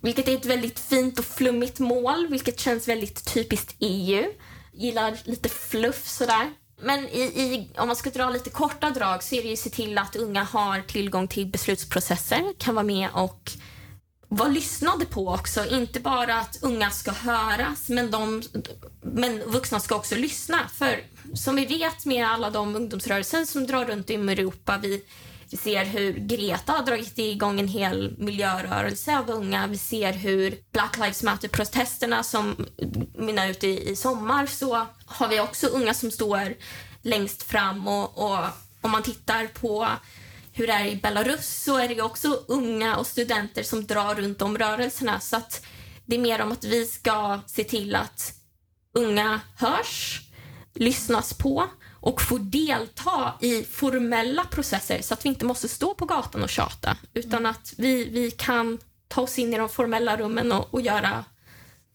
Vilket 0.00 0.28
är 0.28 0.34
ett 0.34 0.46
väldigt 0.46 0.78
fint 0.78 1.18
och 1.18 1.24
flummigt 1.24 1.78
mål, 1.78 2.26
vilket 2.30 2.60
känns 2.60 2.88
väldigt 2.88 3.34
typiskt 3.34 3.76
EU. 3.78 4.24
Gillar 4.72 5.18
lite 5.24 5.48
fluff 5.48 6.06
sådär. 6.08 6.50
Men 6.80 7.08
i, 7.08 7.20
i, 7.20 7.70
om 7.76 7.86
man 7.86 7.96
ska 7.96 8.10
dra 8.10 8.30
lite 8.30 8.50
korta 8.50 8.90
drag 8.90 9.22
så 9.22 9.34
är 9.34 9.42
det 9.42 9.48
ju 9.48 9.56
se 9.56 9.70
till 9.70 9.98
att 9.98 10.16
unga 10.16 10.42
har 10.44 10.80
tillgång 10.80 11.28
till 11.28 11.46
beslutsprocesser, 11.46 12.52
kan 12.58 12.74
vara 12.74 12.86
med 12.86 13.08
och 13.12 13.52
vara 14.28 14.48
lyssnade 14.48 15.04
på 15.04 15.28
också. 15.28 15.66
Inte 15.66 16.00
bara 16.00 16.34
att 16.34 16.58
unga 16.62 16.90
ska 16.90 17.12
höras, 17.12 17.88
men, 17.88 18.10
de, 18.10 18.42
men 19.02 19.50
vuxna 19.50 19.80
ska 19.80 19.94
också 19.94 20.16
lyssna. 20.16 20.58
För 20.74 21.00
som 21.34 21.56
vi 21.56 21.66
vet 21.66 22.06
med 22.06 22.26
alla 22.26 22.50
de 22.50 22.76
ungdomsrörelser 22.76 23.44
som 23.44 23.66
drar 23.66 23.84
runt 23.84 24.10
i 24.10 24.14
Europa, 24.14 24.78
vi, 24.82 25.04
vi 25.50 25.56
ser 25.56 25.84
hur 25.84 26.12
Greta 26.12 26.72
har 26.72 26.82
dragit 26.82 27.18
igång 27.18 27.60
en 27.60 27.68
hel 27.68 28.14
miljörörelse 28.18 29.18
av 29.18 29.30
unga. 29.30 29.66
Vi 29.66 29.78
ser 29.78 30.12
hur 30.12 30.58
Black 30.72 30.96
Lives 30.96 31.22
Matter-protesterna 31.22 32.22
som 32.22 32.66
mynnar 33.14 33.48
ut 33.48 33.64
i, 33.64 33.90
i 33.90 33.96
sommar 33.96 34.46
så 34.46 34.86
har 35.06 35.28
vi 35.28 35.40
också 35.40 35.66
unga 35.66 35.94
som 35.94 36.10
står 36.10 36.54
längst 37.02 37.42
fram. 37.42 37.88
Och, 37.88 38.18
och 38.18 38.44
om 38.80 38.90
man 38.90 39.02
tittar 39.02 39.46
på 39.46 39.88
hur 40.52 40.66
det 40.66 40.72
är 40.72 40.86
i 40.86 40.96
Belarus 40.96 41.62
så 41.64 41.78
är 41.78 41.88
det 41.88 42.02
också 42.02 42.44
unga 42.48 42.96
och 42.96 43.06
studenter 43.06 43.62
som 43.62 43.86
drar 43.86 44.14
runt 44.14 44.42
om 44.42 44.58
rörelserna. 44.58 45.20
Så 45.20 45.36
att 45.36 45.66
det 46.06 46.16
är 46.16 46.20
mer 46.20 46.40
om 46.40 46.52
att 46.52 46.64
vi 46.64 46.86
ska 46.86 47.40
se 47.46 47.64
till 47.64 47.96
att 47.96 48.32
unga 48.94 49.40
hörs, 49.56 50.20
lyssnas 50.74 51.34
på 51.34 51.68
och 52.00 52.22
får 52.22 52.38
delta 52.38 53.34
i 53.40 53.62
formella 53.64 54.44
processer 54.44 55.02
så 55.02 55.14
att 55.14 55.24
vi 55.24 55.28
inte 55.28 55.44
måste 55.44 55.68
stå 55.68 55.94
på 55.94 56.04
gatan 56.04 56.42
och 56.42 56.48
tjata 56.48 56.96
utan 57.14 57.46
att 57.46 57.74
vi, 57.76 58.04
vi 58.04 58.30
kan 58.30 58.78
ta 59.08 59.20
oss 59.20 59.38
in 59.38 59.54
i 59.54 59.58
de 59.58 59.68
formella 59.68 60.16
rummen 60.16 60.52
och, 60.52 60.74
och 60.74 60.80
göra 60.80 61.24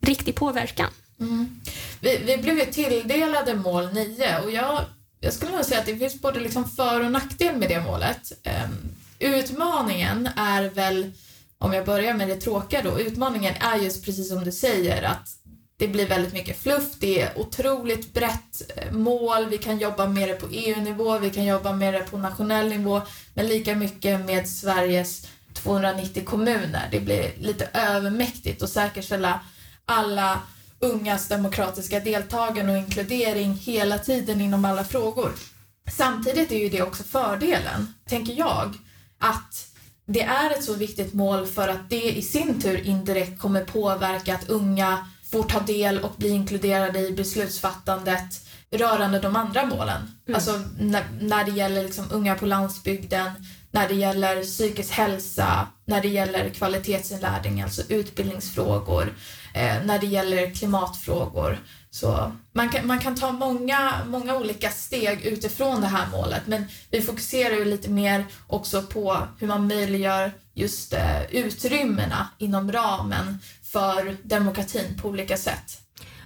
riktig 0.02 0.36
påverkan. 0.36 0.90
Mm. 1.20 1.62
Vi, 2.00 2.18
vi 2.18 2.38
blev 2.38 2.60
ju 2.60 2.66
tilldelade 2.66 3.56
mål 3.56 3.94
9 3.94 4.40
och 4.40 4.52
jag, 4.52 4.82
jag 5.20 5.34
skulle 5.34 5.52
nog 5.52 5.66
säga 5.66 5.80
att 5.80 5.86
det 5.86 5.98
finns 5.98 6.22
både 6.22 6.40
liksom 6.40 6.70
för 6.70 7.06
och 7.06 7.12
nackdel 7.12 7.56
med 7.56 7.70
det 7.70 7.82
målet. 7.82 8.32
Um, 8.46 8.96
utmaningen 9.20 10.30
är 10.36 10.70
väl, 10.70 11.12
om 11.58 11.74
jag 11.74 11.86
börjar 11.86 12.14
med 12.14 12.28
det 12.28 12.36
tråkiga 12.36 12.82
då, 12.82 13.00
utmaningen 13.00 13.54
är 13.60 13.78
just 13.78 14.06
precis 14.06 14.30
som 14.30 14.44
du 14.44 14.52
säger 14.52 15.04
att 15.04 15.30
det 15.78 15.88
blir 15.88 16.08
väldigt 16.08 16.34
mycket 16.34 16.60
fluff, 16.60 16.96
det 17.00 17.22
är 17.22 17.40
otroligt 17.40 18.14
brett 18.14 18.62
eh, 18.76 18.92
mål, 18.92 19.46
vi 19.50 19.58
kan 19.58 19.78
jobba 19.78 20.08
med 20.08 20.30
det 20.30 20.36
på 20.36 20.48
EU-nivå, 20.52 21.20
vi 21.20 21.30
kan 21.30 21.46
jobba 21.46 21.74
med 21.74 21.94
det 21.94 22.00
på 22.00 22.18
nationell 22.18 22.70
nivå, 22.70 23.02
men 23.34 23.48
lika 23.48 23.76
mycket 23.76 24.26
med 24.26 24.50
Sveriges 24.50 25.28
290 25.54 26.24
kommuner. 26.26 26.88
Det 26.92 27.00
blir 27.00 27.32
lite 27.40 27.70
övermäktigt 27.74 28.64
att 28.64 28.70
säkerställa 28.70 29.40
alla 29.86 30.40
ungas 30.80 31.28
demokratiska 31.28 32.00
deltagande 32.00 32.72
och 32.72 32.78
inkludering 32.78 33.54
hela 33.54 33.98
tiden 33.98 34.42
inom 34.42 34.66
alla 34.66 34.84
frågor. 34.84 35.32
Samtidigt 35.92 36.52
är 36.52 36.58
ju 36.58 36.70
det 36.70 36.82
också 36.82 37.04
fördelen, 37.04 37.94
tänker 38.10 38.34
jag, 38.34 38.74
att 39.20 39.68
det 40.06 40.22
är 40.22 40.52
ett 40.52 40.64
så 40.64 40.74
viktigt 40.74 41.14
mål 41.14 41.48
för 41.48 41.68
att 41.68 41.90
det 41.90 42.12
i 42.12 42.22
sin 42.22 42.62
tur 42.62 42.88
indirekt 42.88 43.40
kommer 43.40 43.66
påverka 43.66 44.36
att 44.36 44.50
unga 44.50 45.08
får 45.34 45.44
ta 45.44 45.60
del 45.60 46.00
och 46.00 46.14
bli 46.18 46.30
inkluderade 46.30 47.00
i 47.00 47.12
beslutsfattandet 47.12 48.42
rörande 48.72 49.20
de 49.20 49.36
andra 49.36 49.66
målen. 49.66 50.02
Mm. 50.28 50.36
Alltså 50.36 50.62
när, 50.80 51.04
när 51.22 51.44
det 51.44 51.52
gäller 51.52 51.84
liksom 51.84 52.06
unga 52.12 52.36
på 52.36 52.46
landsbygden, 52.46 53.32
när 53.72 53.88
det 53.88 53.94
gäller 53.94 54.44
psykisk 54.44 54.92
hälsa, 54.92 55.68
när 55.86 56.02
det 56.02 56.08
gäller 56.08 56.50
kvalitetsinlärning, 56.50 57.62
alltså 57.62 57.82
utbildningsfrågor, 57.90 59.14
eh, 59.54 59.86
när 59.86 60.00
det 60.00 60.08
gäller 60.08 60.52
klimatfrågor. 60.52 61.60
Så 61.90 62.32
man 62.54 62.70
kan, 62.70 62.88
man 62.88 63.00
kan 63.00 63.16
ta 63.16 63.32
många, 63.32 63.94
många 64.08 64.36
olika 64.36 64.70
steg 64.70 65.22
utifrån 65.22 65.82
det 65.82 65.88
här 65.88 66.08
målet, 66.12 66.42
men 66.46 66.66
vi 66.92 67.02
fokuserar 67.02 67.56
ju 67.56 67.66
lite 67.66 67.90
mer 67.90 68.26
också 68.48 68.82
på 68.82 69.18
hur 69.40 69.48
man 69.48 69.68
möjliggör 69.68 70.32
just 70.54 70.94
eh, 70.94 71.24
utrymmena 71.32 72.30
inom 72.38 72.72
ramen 72.72 73.40
för 73.64 74.18
demokratin 74.24 75.00
på 75.02 75.10
olika 75.10 75.38
sätt. 75.38 75.80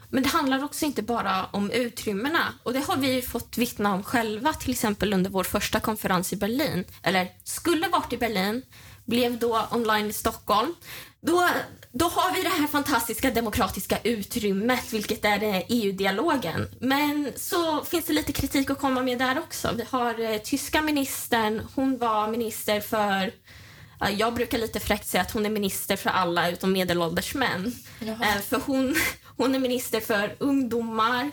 Men 0.09 0.23
det 0.23 0.29
handlar 0.29 0.63
också 0.63 0.85
inte 0.85 1.01
bara 1.01 1.45
om 1.45 1.71
utrymmena. 1.71 2.53
Och 2.63 2.73
Det 2.73 2.79
har 2.79 2.97
vi 2.97 3.21
fått 3.21 3.57
vittna 3.57 3.93
om 3.93 4.03
själva, 4.03 4.53
till 4.53 4.71
exempel 4.71 5.13
under 5.13 5.29
vår 5.29 5.43
första 5.43 5.79
konferens 5.79 6.33
i 6.33 6.35
Berlin. 6.35 6.85
Eller 7.03 7.27
skulle 7.43 7.87
varit 7.87 8.13
i 8.13 8.17
Berlin, 8.17 8.61
blev 9.05 9.39
då 9.39 9.67
online 9.71 10.09
i 10.09 10.13
Stockholm. 10.13 10.75
Då, 11.21 11.49
då 11.91 12.05
har 12.05 12.35
vi 12.35 12.43
det 12.43 12.49
här 12.49 12.67
fantastiska 12.67 13.31
demokratiska 13.31 13.97
utrymmet, 14.03 14.93
vilket 14.93 15.25
är 15.25 15.43
eh, 15.43 15.57
e 15.57 15.65
EU-dialogen. 15.69 16.67
Men 16.79 17.31
så 17.35 17.83
finns 17.83 18.05
det 18.05 18.13
lite 18.13 18.31
kritik 18.31 18.69
att 18.69 18.79
komma 18.79 19.01
med 19.01 19.19
där 19.19 19.39
också. 19.39 19.71
Vi 19.75 19.83
har 19.89 20.19
eh, 20.19 20.37
tyska 20.37 20.81
ministern, 20.81 21.61
hon 21.75 21.97
var 21.97 22.27
minister 22.27 22.81
för 22.81 23.31
jag 24.17 24.33
brukar 24.33 24.57
lite 24.57 24.79
fräckt 24.79 25.07
säga 25.07 25.21
att 25.21 25.31
hon 25.31 25.45
är 25.45 25.49
minister 25.49 25.95
för 25.95 26.09
alla 26.09 26.49
utom 26.49 26.71
medelålders 26.71 27.35
män. 27.35 27.75
Eh, 28.01 28.41
för 28.41 28.61
hon, 28.65 28.95
hon 29.37 29.55
är 29.55 29.59
minister 29.59 29.99
för 29.99 30.35
ungdomar, 30.39 31.31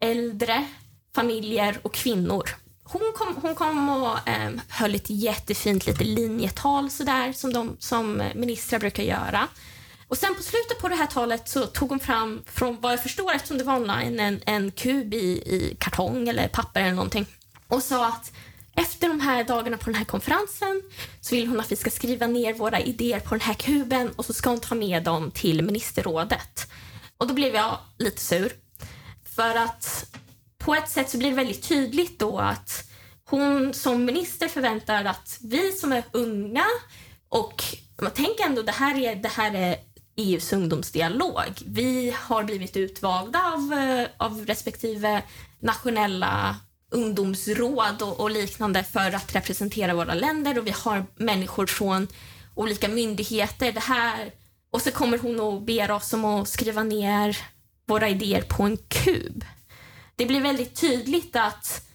äldre, 0.00 0.66
familjer 1.14 1.78
och 1.82 1.94
kvinnor. 1.94 2.50
Hon 2.84 3.12
kom, 3.14 3.36
hon 3.42 3.54
kom 3.54 3.88
och 3.88 4.28
eh, 4.28 4.50
höll 4.68 4.94
ett 4.94 5.10
jättefint 5.10 5.86
lite 5.86 6.04
linjetal 6.04 6.90
sådär, 6.90 7.32
som, 7.32 7.52
de, 7.52 7.76
som 7.78 8.22
ministrar 8.34 8.78
brukar 8.78 9.02
göra. 9.02 9.48
Och 10.08 10.16
sen 10.16 10.34
på 10.34 10.42
slutet 10.42 10.78
på 10.78 10.88
det 10.88 10.94
här 10.94 11.06
talet 11.06 11.48
så 11.48 11.66
tog 11.66 11.88
hon 11.88 12.00
fram, 12.00 12.42
från 12.46 12.80
vad 12.80 12.92
jag 12.92 13.02
förstår 13.02 13.34
eftersom 13.34 13.58
det 13.58 13.64
var 13.64 13.76
online, 13.76 14.20
en, 14.20 14.40
en 14.46 14.70
kub 14.70 15.14
i, 15.14 15.16
i 15.16 15.76
kartong 15.80 16.28
eller 16.28 16.48
papper 16.48 16.80
eller 16.80 16.92
någonting 16.92 17.26
och 17.70 17.82
sa 17.82 18.06
att 18.06 18.32
efter 18.80 19.08
de 19.08 19.20
här 19.20 19.44
dagarna 19.44 19.76
på 19.76 19.84
den 19.84 19.94
här 19.94 20.04
konferensen 20.04 20.82
så 21.20 21.34
vill 21.34 21.46
hon 21.46 21.60
att 21.60 21.72
vi 21.72 21.76
ska 21.76 21.90
skriva 21.90 22.26
ner 22.26 22.54
våra 22.54 22.80
idéer 22.80 23.20
på 23.20 23.34
den 23.34 23.40
här 23.40 23.54
kuben 23.54 24.10
och 24.16 24.24
så 24.24 24.32
ska 24.32 24.50
hon 24.50 24.60
ta 24.60 24.74
med 24.74 25.02
dem 25.02 25.30
till 25.30 25.62
ministerrådet. 25.62 26.70
Och 27.16 27.26
då 27.26 27.34
blev 27.34 27.54
jag 27.54 27.78
lite 27.98 28.20
sur. 28.20 28.52
För 29.36 29.54
att 29.54 30.14
på 30.58 30.74
ett 30.74 30.88
sätt 30.88 31.10
så 31.10 31.18
blir 31.18 31.30
det 31.30 31.36
väldigt 31.36 31.68
tydligt 31.68 32.18
då 32.18 32.38
att 32.38 32.90
hon 33.24 33.74
som 33.74 34.04
minister 34.04 34.48
förväntar 34.48 35.04
att 35.04 35.38
vi 35.40 35.72
som 35.72 35.92
är 35.92 36.04
unga 36.12 36.64
och 37.28 37.64
man 38.02 38.10
tänker 38.10 38.44
ändå 38.44 38.62
det 38.62 38.72
här 38.72 38.98
är, 38.98 39.16
det 39.16 39.28
här 39.28 39.54
är 39.54 39.76
EUs 40.16 40.52
ungdomsdialog. 40.52 41.62
Vi 41.66 42.14
har 42.18 42.44
blivit 42.44 42.76
utvalda 42.76 43.38
av, 43.38 43.72
eh, 43.72 44.08
av 44.16 44.46
respektive 44.46 45.22
nationella 45.60 46.56
ungdomsråd 46.90 48.02
och, 48.02 48.20
och, 48.20 48.30
liknande 48.30 48.84
för 48.84 49.14
att 49.14 49.34
representera 49.34 49.94
våra 49.94 50.14
länder 50.14 50.58
och 50.58 50.66
vi 50.66 50.70
har 50.70 51.06
människor 51.16 51.66
från 51.66 52.08
olika 52.54 52.88
myndigheter. 52.88 53.72
Det 53.72 53.80
här, 53.80 54.32
och 54.70 54.82
så 54.82 54.90
kommer 54.90 55.18
hon 55.18 55.40
och 55.40 55.62
ber 55.62 55.90
oss 55.90 56.12
om 56.12 56.24
att 56.24 56.48
skriva 56.48 56.82
ner 56.82 57.36
våra 57.86 58.08
idéer 58.08 58.42
på 58.42 58.62
en 58.62 58.76
kub. 58.76 59.44
Det 60.16 60.26
blir 60.26 60.40
väldigt 60.40 60.80
tydligt 60.80 61.36
att 61.36 61.86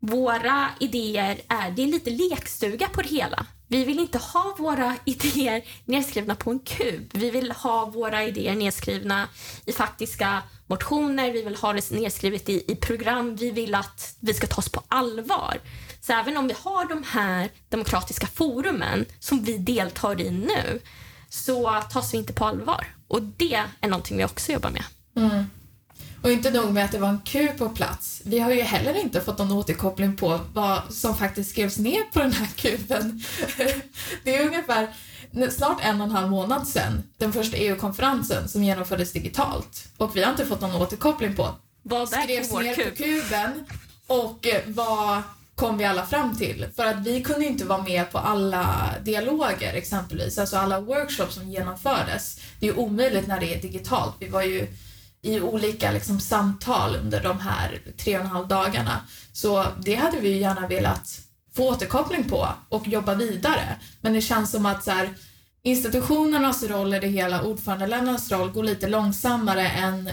våra 0.00 0.68
idéer 0.80 1.40
är, 1.48 1.70
det 1.70 1.82
är 1.82 1.86
lite 1.86 2.10
lekstuga 2.10 2.88
på 2.88 3.02
det 3.02 3.08
hela. 3.08 3.46
Vi 3.68 3.84
vill 3.84 3.98
inte 3.98 4.18
ha 4.18 4.54
våra 4.58 4.96
idéer 5.04 5.62
nedskrivna 5.84 6.34
på 6.34 6.50
en 6.50 6.58
kub. 6.58 7.10
Vi 7.12 7.30
vill 7.30 7.52
ha 7.52 7.84
våra 7.84 8.24
idéer 8.24 8.54
nedskrivna 8.54 9.28
i 9.66 9.72
faktiska 9.72 10.42
motioner, 10.66 11.32
vi 11.32 11.42
vill 11.42 11.56
ha 11.56 11.72
det 11.72 11.90
nedskrivet 11.90 12.48
i, 12.48 12.72
i 12.72 12.76
program, 12.76 13.36
vi 13.36 13.50
vill 13.50 13.74
att 13.74 14.16
vi 14.20 14.34
ska 14.34 14.46
tas 14.46 14.68
på 14.68 14.82
allvar. 14.88 15.60
Så 16.00 16.12
även 16.12 16.36
om 16.36 16.48
vi 16.48 16.54
har 16.58 16.88
de 16.88 17.04
här 17.06 17.50
demokratiska 17.68 18.26
forumen 18.26 19.04
som 19.18 19.42
vi 19.44 19.58
deltar 19.58 20.20
i 20.20 20.30
nu 20.30 20.80
så 21.28 21.82
tas 21.90 22.14
vi 22.14 22.18
inte 22.18 22.32
på 22.32 22.44
allvar. 22.44 22.86
Och 23.08 23.22
det 23.22 23.64
är 23.80 23.88
någonting 23.88 24.16
vi 24.16 24.24
också 24.24 24.52
jobbar 24.52 24.70
med. 24.70 24.84
Mm. 25.16 25.44
Och 26.22 26.30
inte 26.30 26.50
nog 26.50 26.72
med 26.72 26.84
att 26.84 26.92
det 26.92 26.98
var 26.98 27.08
en 27.08 27.20
kö 27.20 27.48
på 27.58 27.68
plats. 27.68 28.20
Vi 28.24 28.38
har 28.38 28.50
ju 28.50 28.60
heller 28.60 28.94
inte 28.94 29.20
fått 29.20 29.38
någon 29.38 29.52
återkoppling 29.52 30.16
på 30.16 30.40
vad 30.52 30.80
som 30.90 31.16
faktiskt 31.16 31.50
skrevs 31.50 31.78
ner 31.78 32.12
på 32.12 32.18
den 32.18 32.32
här 32.32 32.46
kuben. 32.56 33.22
Det 34.24 34.36
är 34.36 34.46
ungefär 34.46 34.88
snart 35.50 35.78
en 35.84 36.00
och 36.00 36.06
en 36.06 36.12
halv 36.12 36.30
månad 36.30 36.68
sedan, 36.68 37.02
den 37.16 37.32
första 37.32 37.56
EU-konferensen 37.56 38.48
som 38.48 38.64
genomfördes 38.64 39.12
digitalt. 39.12 39.88
Och 39.96 40.16
vi 40.16 40.22
har 40.22 40.30
inte 40.30 40.46
fått 40.46 40.60
någon 40.60 40.82
återkoppling 40.82 41.36
på 41.36 41.54
vad 41.82 42.08
skrevs 42.08 42.52
ner 42.52 42.74
kub? 42.74 42.84
på 42.84 43.02
kuben 43.02 43.64
och 44.06 44.46
vad, 44.66 45.22
kom 45.54 45.78
vi 45.78 45.84
alla 45.84 46.06
fram 46.06 46.36
till. 46.36 46.66
För 46.76 46.86
att 46.86 47.06
vi 47.06 47.22
kunde 47.22 47.46
inte 47.46 47.64
vara 47.64 47.82
med 47.82 48.12
på 48.12 48.18
alla 48.18 48.94
dialoger 49.04 49.74
exempelvis, 49.74 50.38
alltså 50.38 50.56
alla 50.56 50.80
workshops 50.80 51.34
som 51.34 51.50
genomfördes. 51.50 52.40
Det 52.60 52.68
är 52.68 52.72
ju 52.72 52.78
omöjligt 52.78 53.26
när 53.26 53.40
det 53.40 53.54
är 53.54 53.62
digitalt. 53.62 54.14
Vi 54.18 54.28
var 54.28 54.42
ju 54.42 54.66
i 55.22 55.40
olika 55.40 55.92
liksom, 55.92 56.20
samtal 56.20 56.96
under 56.96 57.22
de 57.22 57.40
här 57.40 57.80
tre 57.96 58.18
och 58.18 58.24
en 58.24 58.30
halv 58.30 58.48
dagarna. 58.48 59.00
Så 59.32 59.66
det 59.84 59.94
hade 59.94 60.20
vi 60.20 60.28
ju 60.28 60.36
gärna 60.36 60.66
velat 60.66 61.20
få 61.56 61.68
återkoppling 61.68 62.24
på 62.24 62.48
och 62.68 62.88
jobba 62.88 63.14
vidare. 63.14 63.76
Men 64.00 64.12
det 64.12 64.20
känns 64.20 64.50
som 64.50 64.66
att 64.66 64.84
så 64.84 64.90
här, 64.90 65.10
institutionernas 65.62 66.62
roll 66.62 66.94
i 66.94 67.00
det 67.00 67.08
hela, 67.08 67.42
ordförandeländernas 67.42 68.30
roll, 68.30 68.50
går 68.50 68.62
lite 68.62 68.88
långsammare 68.88 69.68
än 69.68 70.10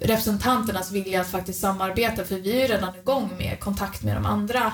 representanternas 0.00 0.90
vilja 0.90 1.20
att 1.20 1.30
faktiskt 1.30 1.60
samarbeta 1.60 2.24
för 2.24 2.36
vi 2.36 2.52
är 2.52 2.60
ju 2.60 2.74
redan 2.74 2.96
igång 2.96 3.30
med 3.38 3.60
kontakt 3.60 4.02
med 4.02 4.16
de 4.16 4.26
andra, 4.26 4.72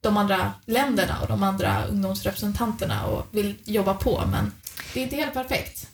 de 0.00 0.16
andra 0.16 0.52
länderna 0.66 1.20
och 1.20 1.28
de 1.28 1.42
andra 1.42 1.86
ungdomsrepresentanterna 1.86 3.06
och 3.06 3.26
vill 3.30 3.54
jobba 3.64 3.94
på 3.94 4.22
men 4.30 4.52
det 4.94 5.00
är 5.00 5.04
inte 5.04 5.16
helt 5.16 5.34
perfekt. 5.34 5.88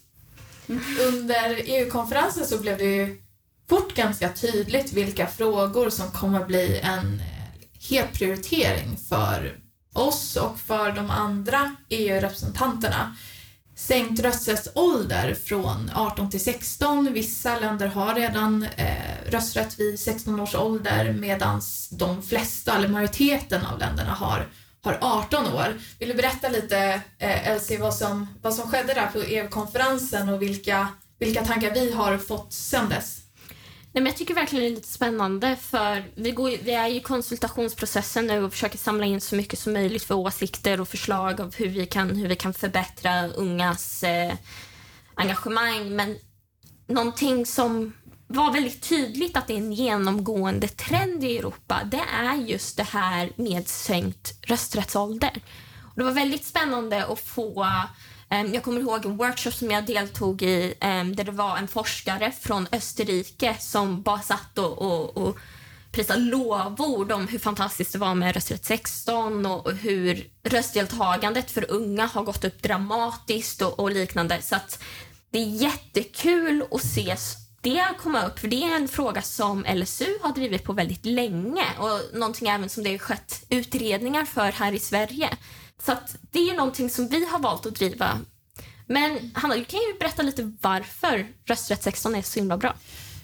Under 1.08 1.60
EU-konferensen 1.64 2.46
så 2.46 2.58
blev 2.58 2.78
det 2.78 2.84
ju 2.84 3.22
fort 3.68 3.94
ganska 3.94 4.32
tydligt 4.32 4.92
vilka 4.92 5.26
frågor 5.26 5.90
som 5.90 6.10
kommer 6.10 6.44
bli 6.44 6.80
en 6.82 7.20
eh, 7.20 7.90
het 7.90 8.12
prioritering 8.12 8.96
för 9.08 9.58
oss 9.94 10.36
och 10.36 10.58
för 10.58 10.92
de 10.92 11.10
andra 11.10 11.76
EU-representanterna 11.88 13.16
sänkt 13.78 14.20
rösträttsålder 14.20 15.34
från 15.34 15.90
18 15.94 16.30
till 16.30 16.44
16. 16.44 17.12
Vissa 17.12 17.58
länder 17.58 17.86
har 17.86 18.14
redan 18.14 18.62
eh, 18.76 19.30
rösträtt 19.30 19.80
vid 19.80 20.00
16 20.00 20.40
års 20.40 20.54
ålder 20.54 21.12
medan 21.12 21.60
de 21.90 22.22
flesta, 22.22 22.76
eller 22.76 22.88
majoriteten 22.88 23.66
av 23.66 23.78
länderna 23.78 24.12
har, 24.12 24.48
har 24.82 24.98
18 25.00 25.46
år. 25.46 25.80
Vill 25.98 26.08
du 26.08 26.14
berätta 26.14 26.48
lite, 26.48 26.78
eh, 27.18 27.48
Elsie, 27.48 27.80
vad 27.80 27.94
som, 27.94 28.26
vad 28.42 28.54
som 28.54 28.70
skedde 28.70 28.94
där 28.94 29.06
på 29.06 29.18
EU-konferensen 29.18 30.28
och 30.28 30.42
vilka, 30.42 30.88
vilka 31.18 31.44
tankar 31.44 31.74
vi 31.74 31.92
har 31.92 32.18
fått 32.18 32.52
sedan 32.52 32.88
dess? 32.88 33.27
Nej, 33.92 34.02
men 34.02 34.06
jag 34.06 34.16
tycker 34.16 34.34
verkligen 34.34 34.64
det 34.64 34.70
är 34.70 34.74
lite 34.74 34.88
spännande 34.88 35.56
för 35.56 36.04
vi, 36.14 36.30
går, 36.30 36.50
vi 36.62 36.70
är 36.70 36.88
i 36.88 37.00
konsultationsprocessen 37.00 38.26
nu 38.26 38.44
och 38.44 38.52
försöker 38.52 38.78
samla 38.78 39.06
in 39.06 39.20
så 39.20 39.36
mycket 39.36 39.58
som 39.58 39.72
möjligt 39.72 40.02
för 40.02 40.14
åsikter 40.14 40.80
och 40.80 40.88
förslag 40.88 41.40
av 41.40 41.54
hur 41.54 41.68
vi 41.68 41.86
kan, 41.86 42.16
hur 42.16 42.28
vi 42.28 42.36
kan 42.36 42.54
förbättra 42.54 43.28
ungas 43.28 44.02
eh, 44.02 44.34
engagemang. 45.14 45.96
Men 45.96 46.16
någonting 46.86 47.46
som 47.46 47.92
var 48.26 48.52
väldigt 48.52 48.82
tydligt 48.88 49.36
att 49.36 49.46
det 49.46 49.52
är 49.52 49.58
en 49.58 49.72
genomgående 49.72 50.68
trend 50.68 51.24
i 51.24 51.38
Europa, 51.38 51.80
det 51.84 52.04
är 52.22 52.34
just 52.34 52.76
det 52.76 52.82
här 52.82 53.32
med 53.36 53.68
sänkt 53.68 54.34
rösträttsålder. 54.46 55.42
Och 55.82 55.94
det 55.94 56.04
var 56.04 56.12
väldigt 56.12 56.44
spännande 56.44 57.06
att 57.06 57.20
få 57.20 57.66
Ehm, 58.30 58.54
jag 58.54 58.62
kommer 58.62 58.80
ihåg 58.80 59.04
en 59.04 59.16
workshop 59.16 59.50
som 59.50 59.70
jag 59.70 59.86
deltog 59.86 60.42
i 60.42 60.74
ehm, 60.80 61.16
där 61.16 61.24
det 61.24 61.32
var 61.32 61.56
en 61.56 61.68
forskare 61.68 62.32
från 62.40 62.66
Österrike 62.72 63.56
som 63.60 64.02
bara 64.02 64.20
satt 64.20 64.58
och, 64.58 64.82
och, 64.82 65.16
och 65.16 65.38
prisade 65.92 66.20
lovord 66.20 67.12
om 67.12 67.28
hur 67.28 67.38
fantastiskt 67.38 67.92
det 67.92 67.98
var 67.98 68.14
med 68.14 68.34
rösträtt 68.34 68.64
16 68.64 69.46
och, 69.46 69.72
hur 69.72 70.26
röstdeltagandet 70.42 71.50
för 71.50 71.70
unga 71.70 72.06
har 72.06 72.22
gått 72.22 72.44
upp 72.44 72.62
dramatiskt 72.62 73.62
och, 73.62 73.80
och 73.80 73.90
liknande. 73.90 74.42
Så 74.42 74.56
att 74.56 74.82
det 75.30 75.38
är 75.38 75.46
jättekul 75.46 76.64
att 76.70 76.82
se 76.82 77.16
det 77.60 77.88
komma 77.98 78.26
upp, 78.26 78.38
för 78.38 78.48
det 78.48 78.62
är 78.62 78.76
en 78.76 78.88
fråga 78.88 79.22
som 79.22 79.64
LSU 79.74 80.18
har 80.22 80.32
drivit 80.32 80.64
på 80.64 80.72
väldigt 80.72 81.06
länge 81.06 81.64
och 81.78 82.18
någonting 82.18 82.48
även 82.48 82.68
som 82.68 82.82
det 82.82 82.90
har 82.90 82.98
skett 82.98 83.44
utredningar 83.48 84.24
för 84.24 84.52
här 84.52 84.72
i 84.72 84.78
Sverige. 84.78 85.28
Så 85.82 85.96
det 86.30 86.38
är 86.38 86.56
någonting 86.56 86.90
som 86.90 87.08
vi 87.08 87.24
har 87.24 87.38
valt 87.38 87.66
att 87.66 87.74
driva. 87.74 88.20
Men 88.86 89.30
Hanna, 89.34 89.54
du 89.54 89.64
kan 89.64 89.80
ju 89.80 89.98
berätta 89.98 90.22
lite 90.22 90.52
varför 90.60 91.26
rösträtt 91.44 91.82
16 91.82 92.14
är 92.14 92.22
så 92.22 92.40
himla 92.40 92.56
bra. 92.56 92.74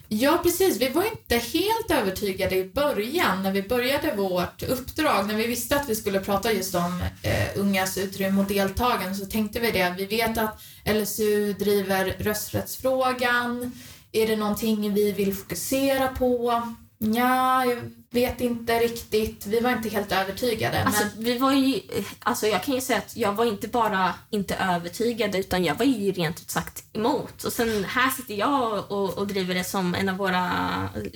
Ja, 0.08 0.40
precis. 0.42 0.80
Vi 0.80 0.88
var 0.88 1.04
inte 1.04 1.36
helt 1.36 1.90
övertygade 1.90 2.56
i 2.56 2.64
början 2.64 3.42
när 3.42 3.52
vi 3.52 3.62
började 3.62 4.16
vårt 4.16 4.62
uppdrag. 4.62 5.26
När 5.26 5.34
vi 5.34 5.46
visste 5.46 5.76
att 5.76 5.88
vi 5.88 5.94
skulle 5.94 6.20
prata 6.20 6.52
just 6.52 6.74
om 6.74 7.02
eh, 7.22 7.60
ungas 7.60 7.98
utrymme 7.98 8.40
och 8.40 8.48
deltagande 8.48 9.14
så 9.14 9.26
tänkte 9.26 9.60
vi 9.60 9.70
det. 9.70 9.94
Vi 9.98 10.06
vet 10.06 10.38
att 10.38 10.62
LSU 10.84 11.52
driver 11.52 12.16
rösträttsfrågan. 12.18 13.72
Är 14.12 14.26
det 14.26 14.36
någonting 14.36 14.94
vi 14.94 15.12
vill 15.12 15.34
fokusera 15.34 16.08
på? 16.08 16.62
Ja, 16.98 17.64
jag 17.64 17.78
vet 18.14 18.40
inte 18.40 18.78
riktigt. 18.78 19.46
Vi 19.46 19.60
var 19.60 19.72
inte 19.72 19.88
helt 19.88 20.12
övertygade. 20.12 20.84
Alltså, 20.84 21.04
men... 21.14 21.24
vi 21.24 21.38
var 21.38 21.52
ju, 21.52 21.80
alltså 22.18 22.46
jag 22.46 22.62
kan 22.62 22.74
ju 22.74 22.80
säga 22.80 22.98
att 22.98 23.16
jag 23.16 23.32
var 23.32 23.44
inte 23.44 23.68
bara 23.68 24.14
inte 24.30 24.54
övertygad 24.54 25.34
utan 25.34 25.64
jag 25.64 25.74
var 25.74 25.84
ju 25.84 26.12
rent 26.12 26.40
ut 26.40 26.50
sagt 26.50 26.84
emot. 26.92 27.44
Och 27.44 27.52
sen 27.52 27.84
här 27.84 28.10
sitter 28.10 28.34
jag 28.34 28.92
och, 28.92 29.18
och 29.18 29.26
driver 29.26 29.54
det 29.54 29.64
som 29.64 29.94
en 29.94 30.08
av 30.08 30.16
våra 30.16 30.50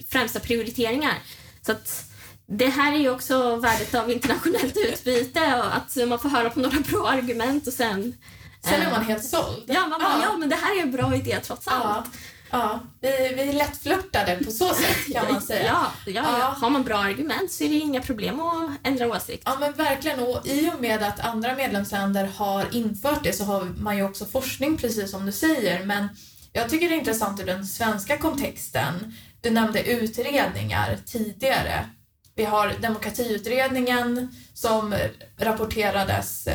främsta 0.09 0.41
prioriteringar. 0.41 1.15
Så 1.63 1.73
att 1.73 2.05
det 2.47 2.69
här 2.69 2.93
är 2.93 2.99
ju 2.99 3.11
också 3.11 3.57
värdet 3.57 3.95
av 3.95 4.11
internationellt 4.11 4.77
utbyte 4.77 5.57
och 5.57 5.77
att 5.77 6.09
man 6.09 6.19
får 6.19 6.29
höra 6.29 6.51
på 6.51 6.61
några 6.61 6.81
bra 6.81 7.09
argument 7.09 7.67
och 7.67 7.73
sen... 7.73 8.17
Sen 8.61 8.83
är 8.83 8.91
man 8.91 9.05
helt 9.05 9.25
såld. 9.25 9.65
Ja, 9.67 9.81
man 9.81 10.01
bara, 10.01 10.13
ja. 10.13 10.21
ja 10.23 10.37
men 10.37 10.49
det 10.49 10.57
här 10.57 10.79
är 10.79 10.83
en 10.83 10.93
bra 10.93 11.17
idé 11.17 11.41
trots 11.43 11.69
allt. 11.69 11.85
Ja. 11.85 12.19
Ja, 12.51 12.81
vi, 13.01 13.09
vi 13.09 13.49
är 13.49 13.53
lättflörtade 13.53 14.37
på 14.45 14.51
så 14.51 14.69
sätt 14.69 15.13
kan 15.13 15.33
man 15.33 15.43
säga. 15.43 15.65
Ja, 16.07 16.13
ja, 16.13 16.39
ja. 16.39 16.55
Har 16.61 16.71
man 16.71 16.85
bra 16.85 16.99
argument 16.99 17.53
så 17.53 17.65
är 17.65 17.69
det 17.69 17.75
inga 17.75 18.01
problem 18.01 18.41
att 18.41 18.71
ändra 18.83 19.09
åsikt. 19.09 19.43
Ja, 19.47 19.57
men 19.61 19.73
verkligen. 19.73 20.21
Och 20.21 20.47
i 20.47 20.71
och 20.75 20.81
med 20.81 21.03
att 21.03 21.21
andra 21.21 21.55
medlemsländer 21.55 22.31
har 22.37 22.75
infört 22.75 23.23
det 23.23 23.33
så 23.33 23.45
har 23.45 23.65
man 23.65 23.97
ju 23.97 24.03
också 24.03 24.25
forskning, 24.25 24.77
precis 24.77 25.11
som 25.11 25.27
du 25.27 25.33
säger. 25.33 25.85
Men 25.85 26.09
jag 26.53 26.71
tycker 26.71 26.89
det 26.89 26.95
är 26.95 26.99
intressant 26.99 27.41
i 27.41 27.45
den 27.45 27.67
svenska 27.67 28.17
kontexten. 28.17 29.15
Du 29.41 29.51
nämnde 29.51 29.83
utredningar 29.83 30.99
tidigare. 31.07 31.87
Vi 32.35 32.45
har 32.45 32.73
demokratiutredningen 32.81 34.35
som 34.55 34.95
rapporterades 35.39 36.49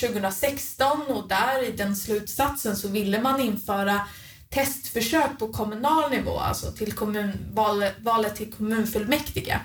2016 0.00 1.02
eh, 1.08 1.16
och 1.16 1.28
där 1.28 1.68
i 1.68 1.72
den 1.72 1.96
slutsatsen 1.96 2.76
så 2.76 2.88
ville 2.88 3.22
man 3.22 3.40
införa 3.40 4.00
testförsök 4.50 5.38
på 5.38 5.48
kommunal 5.48 6.10
nivå, 6.10 6.38
alltså 6.38 6.72
till 6.72 6.92
kommun, 6.92 7.32
val, 7.52 7.84
valet 7.98 8.36
till 8.36 8.52
kommunfullmäktige. 8.52 9.60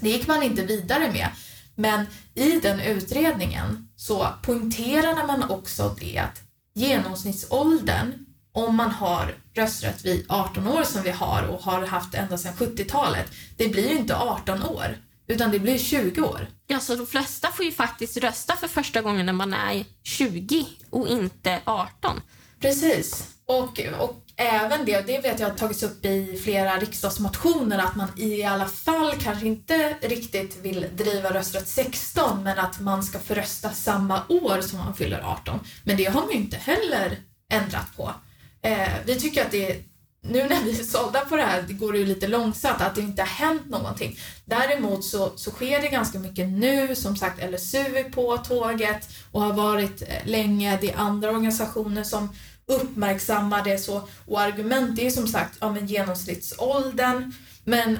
Det 0.00 0.08
gick 0.08 0.26
man 0.26 0.42
inte 0.42 0.62
vidare 0.62 1.12
med. 1.12 1.28
Men 1.74 2.06
i 2.34 2.60
den 2.60 2.80
utredningen 2.80 3.88
så 3.96 4.28
poängterade 4.42 5.26
man 5.26 5.50
också 5.50 5.96
det 6.00 6.18
att 6.18 6.42
genomsnittsåldern 6.74 8.12
om 8.52 8.76
man 8.76 8.90
har 8.90 9.34
rösträtt 9.54 10.04
vid 10.04 10.26
18 10.28 10.68
år 10.68 10.82
som 10.82 11.02
vi 11.02 11.10
har 11.10 11.42
och 11.42 11.62
har 11.62 11.86
haft 11.86 12.14
ända 12.14 12.38
sedan 12.38 12.54
70-talet, 12.54 13.32
det 13.56 13.68
blir 13.68 13.90
ju 13.90 13.98
inte 13.98 14.16
18 14.16 14.62
år 14.62 14.96
utan 15.26 15.50
det 15.50 15.58
blir 15.58 15.78
20 15.78 16.22
år. 16.22 16.48
Ja, 16.66 16.80
så 16.80 16.94
de 16.94 17.06
flesta 17.06 17.48
får 17.52 17.64
ju 17.64 17.72
faktiskt 17.72 18.16
rösta 18.16 18.56
för 18.56 18.68
första 18.68 19.02
gången 19.02 19.26
när 19.26 19.32
man 19.32 19.54
är 19.54 19.84
20 20.02 20.66
och 20.90 21.08
inte 21.08 21.60
18. 21.64 22.20
Precis. 22.60 23.28
Och, 23.46 23.80
och 23.98 24.27
även 24.38 24.84
det, 24.84 25.00
det 25.00 25.20
vet 25.20 25.40
jag 25.40 25.48
har 25.48 25.56
tagits 25.56 25.82
upp 25.82 26.04
i 26.04 26.40
flera 26.44 26.76
riksdagsmotioner, 26.76 27.78
att 27.78 27.96
man 27.96 28.08
i 28.16 28.44
alla 28.44 28.66
fall 28.66 29.12
kanske 29.22 29.46
inte 29.46 29.96
riktigt 30.00 30.56
vill 30.62 30.86
driva 30.96 31.34
rösträtt 31.34 31.68
16, 31.68 32.42
men 32.42 32.58
att 32.58 32.80
man 32.80 33.02
ska 33.02 33.18
få 33.18 33.34
rösta 33.34 33.70
samma 33.70 34.22
år 34.28 34.60
som 34.60 34.78
man 34.78 34.94
fyller 34.94 35.20
18. 35.20 35.60
Men 35.84 35.96
det 35.96 36.04
har 36.04 36.20
man 36.20 36.30
ju 36.30 36.36
inte 36.36 36.56
heller 36.56 37.16
ändrat 37.52 37.96
på. 37.96 38.12
Eh, 38.62 38.88
vi 39.06 39.20
tycker 39.20 39.44
att 39.44 39.50
det 39.50 39.84
nu 40.22 40.48
när 40.48 40.64
vi 40.64 40.80
är 40.80 40.84
sålda 40.84 41.20
på 41.20 41.36
det 41.36 41.42
här 41.42 41.64
det 41.68 41.72
går 41.72 41.92
det 41.92 41.98
ju 41.98 42.06
lite 42.06 42.28
långsamt, 42.28 42.80
att 42.80 42.94
det 42.94 43.00
inte 43.00 43.22
har 43.22 43.28
hänt 43.28 43.68
någonting. 43.68 44.18
Däremot 44.44 45.04
så, 45.04 45.32
så 45.36 45.50
sker 45.50 45.82
det 45.82 45.88
ganska 45.88 46.18
mycket 46.18 46.48
nu. 46.48 46.94
Som 46.94 47.16
sagt, 47.16 47.50
LSU 47.50 47.78
är 47.78 48.10
på 48.10 48.36
tåget 48.36 49.08
och 49.32 49.42
har 49.42 49.52
varit 49.52 50.02
eh, 50.02 50.08
länge. 50.24 50.78
Det 50.80 50.90
är 50.90 50.96
andra 50.96 51.30
organisationer 51.30 52.04
som 52.04 52.28
uppmärksamma 52.68 53.62
det 53.62 53.78
så. 53.78 54.08
Och 54.26 54.40
argument 54.40 54.98
är 54.98 55.10
som 55.10 55.28
sagt 55.28 55.58
ja, 55.60 55.72
men 55.72 55.86
genomsnittsåldern. 55.86 57.34
Men 57.64 57.98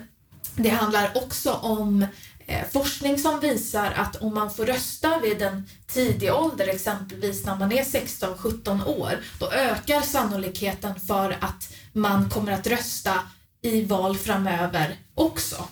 det 0.56 0.68
handlar 0.68 1.10
också 1.14 1.52
om 1.52 2.06
eh, 2.46 2.68
forskning 2.72 3.18
som 3.18 3.40
visar 3.40 3.92
att 3.96 4.16
om 4.16 4.34
man 4.34 4.50
får 4.50 4.66
rösta 4.66 5.18
vid 5.18 5.42
en 5.42 5.68
tidig 5.86 6.32
ålder, 6.34 6.68
exempelvis 6.68 7.44
när 7.44 7.56
man 7.56 7.72
är 7.72 7.82
16-17 7.82 8.86
år, 8.86 9.12
då 9.38 9.50
ökar 9.50 10.00
sannolikheten 10.00 11.00
för 11.00 11.36
att 11.40 11.72
man 11.92 12.30
kommer 12.30 12.52
att 12.52 12.66
rösta 12.66 13.14
i 13.62 13.84
val 13.84 14.16
framöver 14.16 14.96
också. 15.14 15.68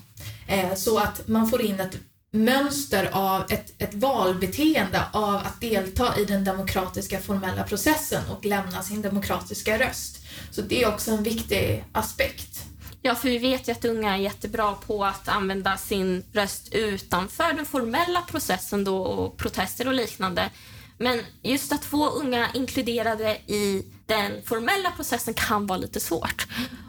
Eh, 0.47 0.75
så 0.75 0.99
att 0.99 1.29
man 1.29 1.49
får 1.49 1.63
in 1.63 1.81
ett 1.81 1.97
mönster 2.45 3.09
av 3.13 3.45
ett, 3.49 3.83
ett 3.83 3.95
valbeteende 3.95 5.03
av 5.13 5.35
att 5.35 5.61
delta 5.61 6.19
i 6.19 6.25
den 6.25 6.45
demokratiska 6.45 7.21
formella 7.21 7.63
processen 7.63 8.23
och 8.31 8.45
lämna 8.45 8.83
sin 8.83 9.03
demokratiska 9.03 9.79
röst. 9.79 10.19
Så 10.51 10.63
det 10.63 10.83
är 10.83 10.89
också 10.89 11.11
en 11.11 11.23
viktig 11.23 11.85
aspekt. 11.93 12.63
Ja, 13.03 13.15
för 13.15 13.29
vi 13.29 13.39
vet 13.39 13.69
ju 13.69 13.73
att 13.73 13.85
unga 13.85 14.15
är 14.15 14.19
jättebra 14.21 14.75
på 14.75 15.05
att 15.05 15.29
använda 15.29 15.77
sin 15.77 16.25
röst 16.33 16.69
utanför 16.73 17.53
den 17.53 17.67
formella 17.67 18.23
processen 18.23 18.85
då 18.85 19.03
och 19.03 19.37
protester 19.37 19.89
och 19.89 19.95
liknande. 19.95 20.51
Men 20.99 21.21
just 21.43 21.73
att 21.73 21.85
få 21.85 22.11
unga 22.11 22.49
inkluderade 22.55 23.37
i 23.47 23.85
den 24.07 24.43
formella 24.45 24.91
processen 24.91 25.35
kan 25.35 25.67
vara 25.67 25.79
lite 25.79 26.01
svårt. 26.01 26.47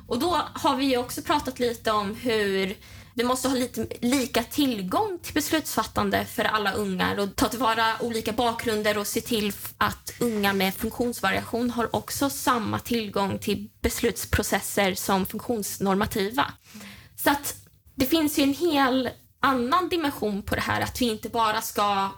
Och 0.07 0.19
då 0.19 0.41
har 0.53 0.75
vi 0.75 0.85
ju 0.85 0.97
också 0.97 1.21
pratat 1.21 1.59
lite 1.59 1.91
om 1.91 2.15
hur 2.15 2.77
vi 3.17 3.23
måste 3.23 3.47
ha 3.47 3.55
lite 3.55 3.87
lika 4.01 4.43
tillgång 4.43 5.19
till 5.21 5.33
beslutsfattande 5.33 6.25
för 6.25 6.43
alla 6.43 6.71
ungar 6.71 7.19
och 7.19 7.35
ta 7.35 7.49
tillvara 7.49 8.01
olika 8.01 8.31
bakgrunder 8.31 8.97
och 8.97 9.07
se 9.07 9.21
till 9.21 9.53
att 9.77 10.13
unga 10.19 10.53
med 10.53 10.73
funktionsvariation 10.73 11.69
har 11.69 11.95
också 11.95 12.29
samma 12.29 12.79
tillgång 12.79 13.39
till 13.39 13.69
beslutsprocesser 13.81 14.95
som 14.95 15.25
funktionsnormativa. 15.25 16.53
Så 17.15 17.29
att 17.29 17.55
det 17.95 18.05
finns 18.05 18.39
ju 18.39 18.43
en 18.43 18.53
hel 18.53 19.09
annan 19.39 19.89
dimension 19.89 20.41
på 20.41 20.55
det 20.55 20.61
här, 20.61 20.81
att 20.81 21.01
vi 21.01 21.05
inte 21.05 21.29
bara 21.29 21.61
ska 21.61 22.09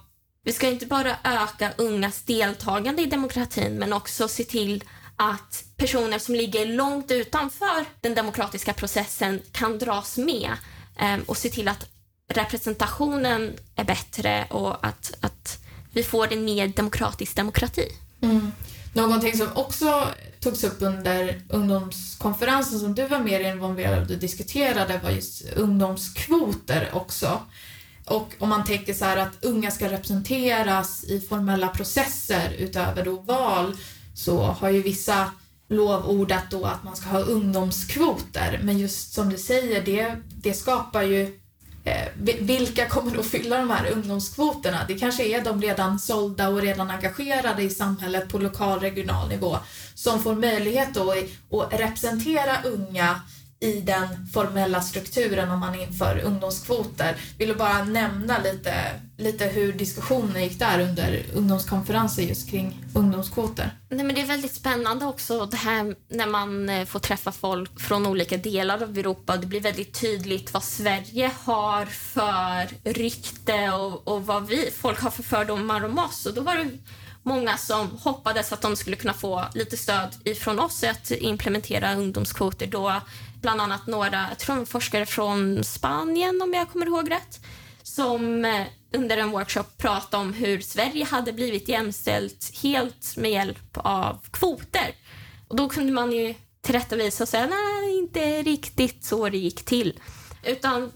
vi 0.43 0.53
ska 0.53 0.67
inte 0.67 0.85
bara 0.85 1.15
öka 1.23 1.71
ungas 1.77 2.21
deltagande 2.23 3.01
i 3.01 3.05
demokratin 3.05 3.75
men 3.75 3.93
också 3.93 4.27
se 4.27 4.43
till 4.43 4.83
att 5.15 5.63
personer 5.77 6.19
som 6.19 6.35
ligger 6.35 6.65
långt 6.65 7.11
utanför 7.11 7.85
den 8.01 8.15
demokratiska 8.15 8.73
processen 8.73 9.41
kan 9.51 9.77
dras 9.77 10.17
med 10.17 10.51
Ehm, 10.99 11.21
och 11.21 11.37
se 11.37 11.49
till 11.49 11.67
att 11.67 11.85
representationen 12.29 13.53
är 13.75 13.83
bättre 13.83 14.45
och 14.49 14.87
att, 14.87 15.13
att 15.21 15.59
vi 15.91 16.03
får 16.03 16.33
en 16.33 16.45
mer 16.45 16.67
demokratisk 16.67 17.35
demokrati. 17.35 17.91
Mm. 18.21 18.51
Någonting 18.93 19.37
som 19.37 19.47
också 19.55 20.07
togs 20.39 20.63
upp 20.63 20.81
under 20.81 21.41
ungdomskonferensen 21.49 22.79
som 22.79 22.95
du 22.95 23.07
var 23.07 23.19
mer 23.19 23.39
involverad 23.39 24.11
och 24.11 24.17
diskuterade 24.17 24.99
var 25.03 25.09
just 25.09 25.43
ungdomskvoter 25.55 26.89
också. 26.93 27.41
Och 28.05 28.33
om 28.39 28.49
man 28.49 28.65
tänker 28.65 28.93
så 28.93 29.05
här 29.05 29.17
att 29.17 29.45
unga 29.45 29.71
ska 29.71 29.91
representeras 29.91 31.03
i 31.03 31.21
formella 31.21 31.67
processer 31.67 32.53
utöver 32.57 33.05
då 33.05 33.15
val 33.15 33.77
så 34.13 34.41
har 34.41 34.69
ju 34.69 34.81
vissa 34.81 35.31
lovordat 35.69 36.43
då 36.49 36.65
att 36.65 36.83
man 36.83 36.95
ska 36.95 37.09
ha 37.09 37.19
ungdomskvoter. 37.19 38.59
Men 38.63 38.77
just 38.77 39.13
som 39.13 39.29
du 39.29 39.37
säger, 39.37 39.81
det, 39.81 40.15
det 40.41 40.53
skapar 40.53 41.01
ju 41.01 41.39
eh, 41.83 42.07
vilka 42.39 42.85
kommer 42.85 43.19
att 43.19 43.25
fylla 43.25 43.57
de 43.57 43.69
här 43.69 43.91
ungdomskvoterna? 43.91 44.85
Det 44.87 44.99
kanske 44.99 45.23
är 45.23 45.43
de 45.43 45.61
redan 45.61 45.99
sålda 45.99 46.49
och 46.49 46.61
redan 46.61 46.91
engagerade 46.91 47.63
i 47.63 47.69
samhället 47.69 48.29
på 48.29 48.37
lokal, 48.37 48.79
regional 48.79 49.29
nivå 49.29 49.57
som 49.95 50.23
får 50.23 50.35
möjlighet 50.35 50.89
då 50.93 51.11
att 51.11 51.73
representera 51.79 52.57
unga 52.63 53.21
i 53.59 53.81
den 53.81 54.27
formella 54.33 54.81
strukturen 54.81 55.51
om 55.51 55.59
man 55.59 55.75
inför 55.75 56.19
ungdomskvoter. 56.19 57.15
Vill 57.37 57.47
du 57.47 57.55
bara 57.55 57.83
nämna 57.83 58.39
lite, 58.39 58.73
lite 59.17 59.45
hur 59.45 59.73
diskussionen 59.73 60.43
gick 60.43 60.59
där 60.59 60.79
under 60.79 61.25
ungdomskonferensen 61.33 62.27
just 62.27 62.49
kring 62.49 62.85
ungdomskvoter? 62.93 63.71
Nej, 63.89 64.05
men 64.05 64.15
det 64.15 64.21
är 64.21 64.25
väldigt 64.25 64.53
spännande 64.53 65.05
också 65.05 65.45
det 65.45 65.57
här 65.57 65.95
när 66.09 66.27
man 66.27 66.69
eh, 66.69 66.85
får 66.85 66.99
träffa 66.99 67.31
folk 67.31 67.79
från 67.79 68.07
olika 68.07 68.37
delar 68.37 68.83
av 68.83 68.97
Europa. 68.97 69.37
Det 69.37 69.47
blir 69.47 69.61
väldigt 69.61 70.01
tydligt 70.01 70.53
vad 70.53 70.63
Sverige 70.63 71.31
har 71.43 71.85
för 71.85 72.67
rykte 72.93 73.71
och, 73.71 74.07
och 74.07 74.25
vad 74.25 74.47
vi, 74.47 74.71
folk 74.77 75.01
har 75.01 75.11
för 75.11 75.23
fördomar 75.23 75.85
om 75.85 75.99
oss. 75.99 76.25
Och 76.25 76.33
då 76.33 76.41
var 76.41 76.55
det 76.55 76.69
många 77.23 77.57
som 77.57 77.97
hoppades 78.03 78.53
att 78.53 78.61
de 78.61 78.75
skulle 78.75 78.95
kunna 78.95 79.13
få 79.13 79.45
lite 79.53 79.77
stöd 79.77 80.15
ifrån 80.23 80.59
oss 80.59 80.83
att 80.83 81.11
implementera 81.11 81.95
ungdomskvoter. 81.95 82.67
Då 82.67 83.01
bland 83.41 83.61
annat 83.61 83.87
några 83.87 84.35
tror 84.35 84.65
forskare 84.65 85.05
från 85.05 85.63
Spanien, 85.63 86.41
om 86.41 86.53
jag 86.53 86.69
kommer 86.69 86.85
ihåg 86.85 87.11
rätt, 87.11 87.39
som 87.83 88.45
eh, 88.45 88.65
under 88.93 89.17
en 89.17 89.31
workshop 89.31 89.63
pratade 89.77 90.23
om 90.23 90.33
hur 90.33 90.59
Sverige 90.59 91.05
hade 91.05 91.33
blivit 91.33 91.69
jämställt 91.69 92.51
helt 92.63 93.17
med 93.17 93.31
hjälp 93.31 93.77
av 93.77 94.19
kvoter. 94.31 94.95
Och 95.47 95.55
Då 95.55 95.69
kunde 95.69 95.93
man 95.93 96.11
ju 96.11 96.35
tillrättavisa 96.61 97.23
och 97.23 97.29
säga 97.29 97.47
nej, 97.47 97.97
inte 97.97 98.41
riktigt 98.41 99.03
så 99.03 99.29
det 99.29 99.37
gick 99.37 99.65
till. 99.65 99.99
Utan 100.43 100.91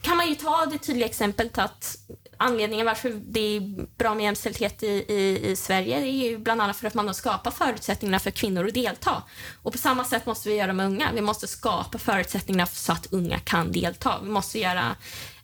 kan 0.00 0.16
man 0.16 0.28
ju 0.28 0.34
ta 0.34 0.66
det 0.66 0.78
tydliga 0.78 1.06
exemplet 1.06 1.58
att 1.58 1.96
anledningen 2.38 2.86
varför 2.86 3.20
det 3.24 3.56
är 3.56 3.60
bra 3.98 4.14
med 4.14 4.24
jämställdhet 4.24 4.82
i, 4.82 4.86
i, 4.86 5.50
i 5.50 5.56
Sverige 5.56 6.00
är 6.00 6.30
ju 6.30 6.38
bland 6.38 6.62
annat 6.62 6.76
för 6.76 6.86
att 6.86 6.94
man 6.94 7.06
har 7.06 7.14
skapat 7.14 7.54
förutsättningarna 7.54 8.18
för 8.18 8.30
kvinnor 8.30 8.66
att 8.66 8.74
delta. 8.74 9.22
Och 9.62 9.72
på 9.72 9.78
samma 9.78 10.04
sätt 10.04 10.26
måste 10.26 10.48
vi 10.48 10.54
göra 10.54 10.72
med 10.72 10.86
unga. 10.86 11.12
Vi 11.14 11.20
måste 11.20 11.46
skapa 11.46 11.98
förutsättningarna 11.98 12.66
så 12.66 12.92
att 12.92 13.12
unga 13.12 13.38
kan 13.38 13.72
delta. 13.72 14.18
Vi 14.22 14.30
måste 14.30 14.58
göra 14.58 14.96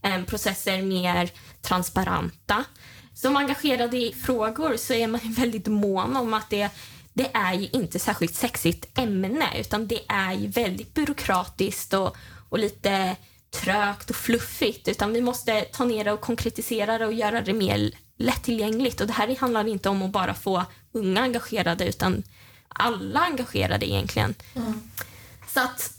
eh, 0.02 0.24
processer 0.24 0.82
mer 0.82 1.30
transparenta. 1.62 2.64
Som 3.14 3.36
engagerad 3.36 3.94
i 3.94 4.12
frågor 4.12 4.76
så 4.76 4.92
är 4.92 5.06
man 5.06 5.20
väldigt 5.24 5.66
mån 5.66 6.16
om 6.16 6.34
att 6.34 6.50
det 6.50 6.70
det 7.16 7.30
är 7.32 7.54
ju 7.54 7.68
inte 7.72 7.98
särskilt 7.98 8.34
sexigt 8.34 8.98
ämne 8.98 9.46
utan 9.58 9.86
det 9.86 10.00
är 10.08 10.32
ju 10.32 10.48
väldigt 10.48 10.94
byråkratiskt 10.94 11.94
och, 11.94 12.16
och 12.48 12.58
lite 12.58 13.16
trögt 13.54 14.10
och 14.10 14.16
fluffigt 14.16 14.88
utan 14.88 15.12
vi 15.12 15.20
måste 15.20 15.60
ta 15.60 15.84
ner 15.84 16.04
det 16.04 16.12
och 16.12 16.20
konkretisera 16.20 16.98
det 16.98 17.06
och 17.06 17.12
göra 17.12 17.40
det 17.40 17.52
mer 17.52 17.90
lättillgängligt. 18.18 19.00
Och 19.00 19.06
det 19.06 19.12
här 19.12 19.36
handlar 19.36 19.68
inte 19.68 19.88
om 19.88 20.02
att 20.02 20.10
bara 20.10 20.34
få 20.34 20.64
unga 20.92 21.22
engagerade 21.22 21.88
utan 21.88 22.22
alla 22.68 23.20
engagerade 23.20 23.90
egentligen. 23.90 24.34
Mm. 24.54 24.90
Så 25.48 25.60
att 25.60 25.92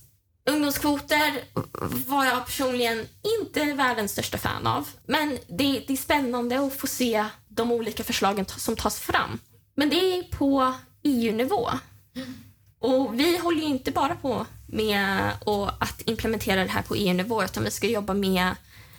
ungdomskvoter 0.50 1.44
var 2.08 2.26
jag 2.26 2.46
personligen 2.46 3.08
inte 3.39 3.74
världens 3.74 4.12
största 4.12 4.38
fan 4.38 4.68
av. 4.68 4.89
Men 5.06 5.38
det, 5.48 5.84
det 5.88 5.94
är 5.94 5.98
spännande 5.98 6.60
att 6.60 6.74
få 6.74 6.88
se 6.88 7.26
de 7.48 7.72
olika 7.72 8.04
förslagen 8.04 8.46
som 8.46 8.76
tas 8.76 9.00
fram. 9.00 9.39
Men 9.76 9.89
det 9.89 9.96
är 9.96 10.24
på 10.24 10.74
EU-nivå. 11.04 11.70
Mm. 12.15 12.34
Och 12.80 13.20
vi 13.20 13.38
håller 13.38 13.62
ju 13.62 13.68
inte 13.68 13.91
bara 13.91 14.15
på 14.15 14.46
med 14.76 15.32
att 15.80 16.02
implementera 16.06 16.64
det 16.64 16.70
här 16.70 16.82
på 16.82 16.96
EU-nivå 16.96 17.44
utan 17.44 17.64
vi 17.64 17.72
ska 17.72 17.88
jobba 17.88 18.14
med 18.14 18.56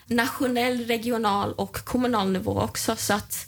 nationell, 0.07 0.87
regional 0.87 1.53
och 1.53 1.85
kommunal 1.85 2.33
nivå 2.33 2.61
också. 2.61 2.97
Så 2.97 3.15
att 3.15 3.47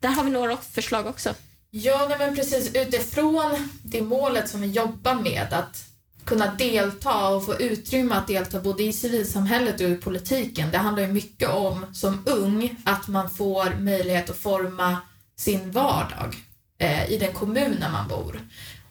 där 0.00 0.08
har 0.08 0.24
vi 0.24 0.30
några 0.30 0.56
förslag 0.56 1.06
också. 1.06 1.34
Ja, 1.70 2.06
nej 2.08 2.18
men 2.18 2.36
precis. 2.36 2.74
Utifrån 2.74 3.70
det 3.82 4.02
målet 4.02 4.48
som 4.48 4.60
vi 4.60 4.66
jobbar 4.66 5.14
med, 5.14 5.52
att 5.52 5.84
kunna 6.24 6.54
delta 6.54 7.28
och 7.28 7.46
få 7.46 7.54
utrymme 7.54 8.14
att 8.14 8.26
delta 8.26 8.60
både 8.60 8.82
i 8.82 8.92
civilsamhället 8.92 9.80
och 9.80 9.88
i 9.88 9.94
politiken. 9.94 10.70
Det 10.70 10.78
handlar 10.78 11.02
ju 11.02 11.12
mycket 11.12 11.48
om, 11.48 11.86
som 11.92 12.22
ung, 12.26 12.76
att 12.84 13.08
man 13.08 13.30
får 13.30 13.74
möjlighet 13.80 14.30
att 14.30 14.36
forma 14.36 14.96
sin 15.36 15.70
vardag 15.70 16.36
eh, 16.78 17.12
i 17.12 17.18
den 17.18 17.32
kommunen 17.32 17.92
man 17.92 18.08
bor. 18.08 18.40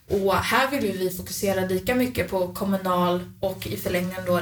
Och 0.09 0.35
här 0.35 0.71
vill 0.71 0.97
vi 0.97 1.09
fokusera 1.09 1.65
lika 1.65 1.95
mycket 1.95 2.29
på 2.29 2.47
kommunal 2.47 3.19
och 3.39 3.67
i 3.67 3.77
förlängningen 3.77 4.25
då 4.25 4.41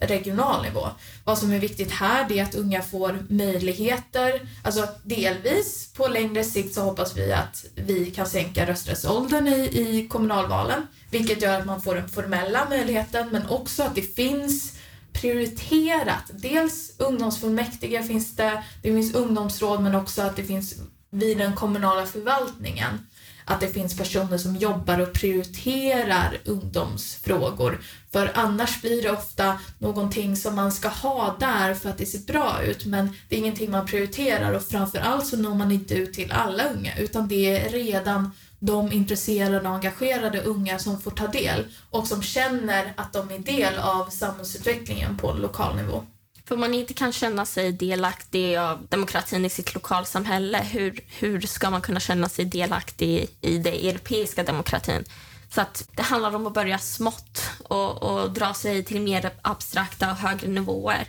regional 0.00 0.62
nivå. 0.62 0.88
Vad 1.24 1.38
som 1.38 1.52
är 1.52 1.58
viktigt 1.58 1.90
här 1.90 2.32
är 2.32 2.42
att 2.42 2.54
unga 2.54 2.82
får 2.82 3.26
möjligheter, 3.28 4.48
alltså 4.62 4.88
delvis 5.04 5.92
på 5.96 6.08
längre 6.08 6.44
sikt 6.44 6.74
så 6.74 6.80
hoppas 6.80 7.16
vi 7.16 7.32
att 7.32 7.64
vi 7.74 8.10
kan 8.10 8.26
sänka 8.26 8.66
rösträttsåldern 8.66 9.48
i, 9.48 9.60
i 9.60 10.08
kommunalvalen, 10.08 10.86
vilket 11.10 11.42
gör 11.42 11.60
att 11.60 11.66
man 11.66 11.82
får 11.82 11.94
den 11.94 12.08
formella 12.08 12.68
möjligheten, 12.68 13.28
men 13.32 13.46
också 13.46 13.82
att 13.82 13.94
det 13.94 14.14
finns 14.14 14.72
prioriterat. 15.12 16.30
Dels 16.32 16.92
ungdomsfullmäktige 16.98 18.02
finns 18.02 18.36
det, 18.36 18.62
det 18.82 18.92
finns 18.92 19.14
ungdomsråd, 19.14 19.82
men 19.82 19.94
också 19.94 20.22
att 20.22 20.36
det 20.36 20.44
finns 20.44 20.74
vid 21.10 21.38
den 21.38 21.54
kommunala 21.54 22.06
förvaltningen 22.06 22.98
att 23.44 23.60
det 23.60 23.68
finns 23.68 23.96
personer 23.96 24.38
som 24.38 24.56
jobbar 24.56 24.98
och 24.98 25.12
prioriterar 25.12 26.38
ungdomsfrågor. 26.44 27.80
För 28.12 28.30
annars 28.34 28.80
blir 28.80 29.02
det 29.02 29.10
ofta 29.10 29.58
någonting 29.78 30.36
som 30.36 30.54
man 30.54 30.72
ska 30.72 30.88
ha 30.88 31.36
där 31.40 31.74
för 31.74 31.90
att 31.90 31.98
det 31.98 32.06
ser 32.06 32.32
bra 32.32 32.62
ut, 32.62 32.86
men 32.86 33.08
det 33.28 33.36
är 33.36 33.38
ingenting 33.40 33.70
man 33.70 33.86
prioriterar 33.86 34.52
och 34.52 34.62
framförallt 34.62 35.26
så 35.26 35.36
når 35.36 35.54
man 35.54 35.72
inte 35.72 35.94
ut 35.94 36.12
till 36.12 36.32
alla 36.32 36.70
unga, 36.70 36.96
utan 36.96 37.28
det 37.28 37.56
är 37.56 37.70
redan 37.70 38.30
de 38.58 38.92
intresserade 38.92 39.68
och 39.68 39.74
engagerade 39.74 40.42
unga 40.42 40.78
som 40.78 41.00
får 41.00 41.10
ta 41.10 41.26
del 41.26 41.64
och 41.90 42.06
som 42.06 42.22
känner 42.22 42.92
att 42.96 43.12
de 43.12 43.30
är 43.30 43.38
del 43.38 43.78
av 43.78 44.10
samhällsutvecklingen 44.10 45.16
på 45.16 45.32
lokal 45.32 45.76
nivå. 45.76 46.04
För 46.44 46.56
man 46.56 46.74
inte 46.74 46.94
kan 46.94 47.12
känna 47.12 47.46
sig 47.46 47.72
delaktig 47.72 48.56
av 48.56 48.86
demokratin 48.88 49.44
i 49.44 49.50
sitt 49.50 49.74
lokalsamhälle, 49.74 50.58
hur, 50.58 51.00
hur 51.18 51.40
ska 51.40 51.70
man 51.70 51.80
kunna 51.80 52.00
känna 52.00 52.28
sig 52.28 52.44
delaktig 52.44 53.28
i 53.40 53.58
den 53.58 53.74
europeiska 53.74 54.42
demokratin? 54.42 55.04
Så 55.50 55.60
att 55.60 55.88
det 55.96 56.02
handlar 56.02 56.34
om 56.34 56.46
att 56.46 56.54
börja 56.54 56.78
smått 56.78 57.42
och, 57.64 58.02
och 58.02 58.30
dra 58.30 58.54
sig 58.54 58.84
till 58.84 59.00
mer 59.00 59.30
abstrakta 59.42 60.10
och 60.10 60.16
högre 60.16 60.48
nivåer. 60.48 61.06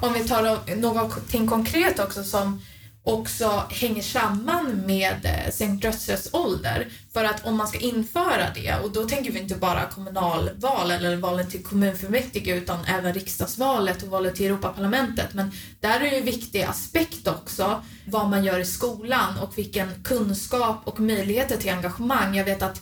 Om 0.00 0.12
vi 0.12 0.28
tar 0.28 0.76
någonting 0.76 1.46
konkret 1.46 1.98
också 1.98 2.24
som 2.24 2.60
också 3.04 3.62
hänger 3.70 4.02
samman 4.02 4.82
med 4.86 5.24
eh, 5.24 5.52
sänkt 5.52 5.84
rösträttsålder. 5.84 6.88
För 7.12 7.24
att 7.24 7.46
om 7.46 7.56
man 7.56 7.68
ska 7.68 7.78
införa 7.78 8.50
det, 8.54 8.74
och 8.84 8.92
då 8.92 9.04
tänker 9.04 9.32
vi 9.32 9.38
inte 9.38 9.54
bara 9.54 9.86
kommunalval 9.86 10.90
eller 10.90 11.16
valen 11.16 11.50
till 11.50 11.64
kommunfullmäktige 11.64 12.54
utan 12.54 12.84
även 12.84 13.14
riksdagsvalet 13.14 14.02
och 14.02 14.08
valet 14.08 14.34
till 14.34 14.46
Europaparlamentet. 14.46 15.34
Men 15.34 15.52
där 15.80 16.00
är 16.00 16.10
det 16.10 16.18
en 16.18 16.24
viktig 16.24 16.62
aspekt 16.62 17.28
också 17.28 17.82
vad 18.06 18.28
man 18.28 18.44
gör 18.44 18.58
i 18.58 18.64
skolan 18.64 19.38
och 19.38 19.58
vilken 19.58 20.02
kunskap 20.04 20.80
och 20.84 21.00
möjligheter 21.00 21.56
till 21.56 21.70
engagemang. 21.70 22.34
Jag 22.34 22.44
vet 22.44 22.62
att 22.62 22.80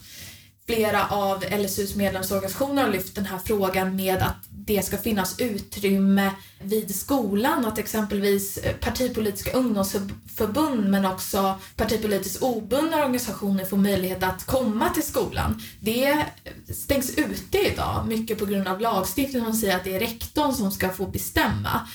flera 0.66 1.06
av 1.08 1.44
LSUs 1.58 1.96
medlemsorganisationer 1.96 2.82
har 2.82 2.90
lyft 2.90 3.14
den 3.14 3.26
här 3.26 3.38
frågan 3.38 3.96
med 3.96 4.22
att 4.22 4.51
det 4.66 4.84
ska 4.84 4.96
finnas 4.96 5.40
utrymme 5.40 6.30
vid 6.60 6.94
skolan, 6.94 7.64
att 7.64 7.78
exempelvis 7.78 8.58
eh, 8.58 8.76
partipolitiska 8.76 9.52
ungdomsförbund 9.52 10.90
men 10.90 11.06
också 11.06 11.60
partipolitiskt 11.76 12.42
obundna 12.42 12.96
organisationer 12.96 13.64
får 13.64 13.76
möjlighet 13.76 14.22
att 14.22 14.46
komma 14.46 14.90
till 14.90 15.02
skolan. 15.02 15.62
Det 15.80 16.10
eh, 16.10 16.24
stängs 16.74 17.10
ute 17.18 17.58
idag, 17.58 18.06
mycket 18.08 18.38
på 18.38 18.46
grund 18.46 18.68
av 18.68 18.80
lagstiftningen 18.80 19.52
som 19.52 19.60
säger 19.60 19.76
att 19.76 19.84
det 19.84 19.96
är 19.96 20.00
rektorn 20.00 20.52
som 20.52 20.70
ska 20.70 20.88
få 20.88 21.06
bestämma 21.06 21.88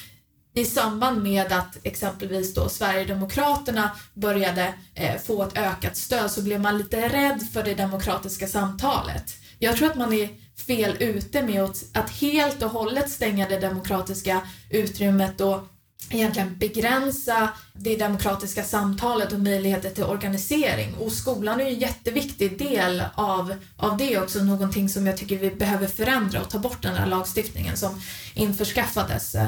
i 0.54 0.66
samband 0.66 1.24
med 1.24 1.52
att 1.52 1.78
exempelvis 1.84 2.54
då 2.54 2.70
Sverigedemokraterna 2.70 3.92
började 4.14 4.74
eh, 4.94 5.22
få 5.26 5.44
ett 5.44 5.58
ökat 5.58 5.98
stöd 5.98 6.32
så 6.32 6.42
blev 6.42 6.62
man 6.62 6.78
lite 6.78 7.10
rädd 7.10 7.48
för 7.54 7.64
det 7.64 7.74
demokratiska 7.74 8.48
samtalet. 8.48 9.36
Jag 9.60 9.78
tror 9.78 9.90
att 9.92 9.98
man 9.98 10.14
är 10.14 10.47
fel 10.68 10.96
ute 11.00 11.44
med 11.44 11.64
att, 11.64 11.84
att 11.94 12.10
helt 12.10 12.64
och 12.64 12.70
hållet 12.70 13.10
stänga 13.10 13.50
det 13.50 13.60
demokratiska 13.60 14.42
utrymmet 14.70 15.42
och 15.42 15.68
egentligen 16.10 16.58
begränsa 16.58 17.50
det 17.74 17.96
demokratiska 17.96 18.64
samtalet 18.64 19.34
och 19.34 19.40
möjligheter 19.40 19.90
till 19.90 20.04
organisering. 20.04 20.94
Och 20.94 21.12
skolan 21.12 21.62
är 21.62 21.66
ju 21.66 21.74
en 21.74 21.80
jätteviktig 21.80 22.60
del 22.60 23.04
av, 23.16 23.56
av 23.78 23.98
det 23.98 24.18
också, 24.20 24.44
någonting 24.44 24.90
som 24.90 25.08
jag 25.08 25.18
tycker 25.18 25.38
vi 25.38 25.52
behöver 25.52 25.88
förändra 25.88 26.42
och 26.42 26.50
ta 26.50 26.60
bort 26.60 26.82
den 26.82 26.96
här 26.96 27.08
lagstiftningen 27.08 27.78
som 27.78 28.02
införskaffades 28.34 29.36
eh, 29.36 29.48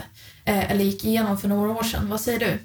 Eh, 0.50 0.72
eller 0.72 0.84
gick 0.84 1.06
igenom 1.06 1.38
för 1.38 1.48
några 1.48 1.72
år 1.72 1.84
sedan. 1.84 2.10
Vad 2.10 2.22
säger 2.22 2.40
du? 2.40 2.60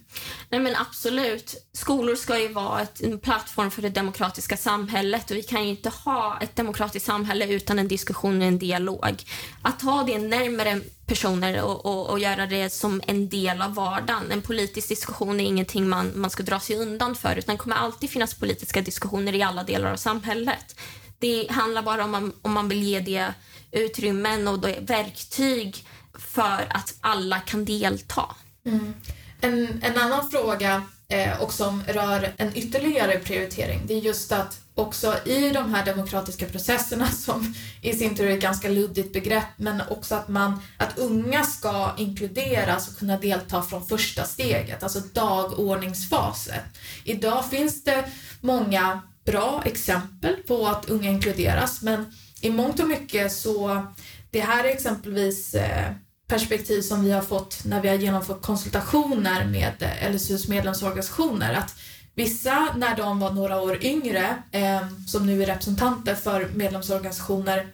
Nej 0.48 0.60
men 0.60 0.76
absolut. 0.76 1.68
Skolor 1.72 2.14
ska 2.14 2.38
ju 2.38 2.48
vara 2.48 2.80
ett, 2.80 3.00
en 3.00 3.18
plattform 3.18 3.70
för 3.70 3.82
det 3.82 3.88
demokratiska 3.88 4.56
samhället 4.56 5.30
och 5.30 5.36
vi 5.36 5.42
kan 5.42 5.64
ju 5.64 5.68
inte 5.68 5.88
ha 5.88 6.38
ett 6.40 6.56
demokratiskt 6.56 7.06
samhälle 7.06 7.46
utan 7.48 7.78
en 7.78 7.88
diskussion 7.88 8.40
och 8.40 8.48
en 8.48 8.58
dialog. 8.58 9.22
Att 9.62 9.80
ta 9.80 10.02
det 10.02 10.18
närmare 10.18 10.80
personer 11.06 11.62
och, 11.62 11.86
och, 11.86 12.10
och, 12.10 12.18
göra 12.18 12.46
det 12.46 12.70
som 12.70 13.02
en 13.06 13.28
del 13.28 13.62
av 13.62 13.74
vardagen. 13.74 14.32
En 14.32 14.42
politisk 14.42 14.88
diskussion 14.88 15.40
är 15.40 15.44
ingenting 15.44 15.88
man, 15.88 16.12
man 16.14 16.30
ska 16.30 16.42
dra 16.42 16.60
sig 16.60 16.76
undan 16.76 17.14
för 17.14 17.36
utan 17.36 17.54
det 17.54 17.62
kommer 17.62 17.76
alltid 17.76 18.10
finnas 18.10 18.34
politiska 18.34 18.80
diskussioner 18.80 19.34
i 19.34 19.42
alla 19.42 19.64
delar 19.64 19.92
av 19.92 19.96
samhället. 19.96 20.80
Det 21.18 21.46
handlar 21.50 21.82
bara 21.82 22.04
om 22.04 22.10
man, 22.10 22.32
om 22.42 22.52
man 22.52 22.68
vill 22.68 22.82
ge 22.82 23.00
det 23.00 23.34
utrymmen 23.72 24.48
och 24.48 24.64
verktyg 24.80 25.84
för 26.18 26.66
att 26.70 26.94
alla 27.00 27.40
kan 27.40 27.64
delta. 27.64 28.26
Mm. 28.66 28.94
En, 29.40 29.82
en 29.82 29.98
annan 29.98 30.30
fråga 30.30 30.82
eh, 31.08 31.42
och 31.42 31.52
som 31.52 31.82
rör 31.88 32.32
en 32.36 32.56
ytterligare 32.56 33.18
prioritering, 33.18 33.80
det 33.86 33.94
är 33.94 34.00
just 34.00 34.32
att 34.32 34.60
också 34.74 35.16
i 35.24 35.50
de 35.50 35.74
här 35.74 35.84
demokratiska 35.84 36.46
processerna 36.46 37.06
som 37.12 37.54
i 37.82 37.92
sin 37.92 38.16
tur 38.16 38.26
är 38.26 38.34
ett 38.34 38.40
ganska 38.40 38.68
luddigt 38.68 39.12
begrepp, 39.12 39.44
men 39.56 39.82
också 39.88 40.14
att 40.14 40.28
man, 40.28 40.62
att 40.76 40.98
unga 40.98 41.44
ska 41.44 41.94
inkluderas 41.96 42.88
och 42.88 42.98
kunna 42.98 43.18
delta 43.18 43.62
från 43.62 43.86
första 43.86 44.24
steget, 44.24 44.82
alltså 44.82 45.00
dagordningsfasen. 45.12 46.60
Idag 47.04 47.50
finns 47.50 47.84
det 47.84 48.04
många 48.40 49.02
bra 49.24 49.62
exempel 49.64 50.36
på 50.36 50.66
att 50.66 50.90
unga 50.90 51.10
inkluderas, 51.10 51.82
men 51.82 52.12
i 52.40 52.50
mångt 52.50 52.80
och 52.80 52.88
mycket 52.88 53.32
så 53.32 53.86
det 54.30 54.40
här 54.40 54.64
är 54.64 54.68
exempelvis 54.68 55.54
eh, 55.54 55.92
perspektiv 56.26 56.80
som 56.80 57.04
vi 57.04 57.12
har 57.12 57.22
fått 57.22 57.64
när 57.64 57.80
vi 57.80 57.88
har 57.88 57.94
genomfört 57.94 58.42
konsultationer 58.42 59.44
med 59.44 59.90
LSUs 60.12 60.48
medlemsorganisationer. 60.48 61.54
Att 61.54 61.76
vissa, 62.14 62.68
när 62.76 62.96
de 62.96 63.18
var 63.18 63.30
några 63.30 63.60
år 63.60 63.84
yngre, 63.84 64.42
eh, 64.50 64.80
som 65.06 65.26
nu 65.26 65.42
är 65.42 65.46
representanter 65.46 66.14
för 66.14 66.48
medlemsorganisationer, 66.54 67.66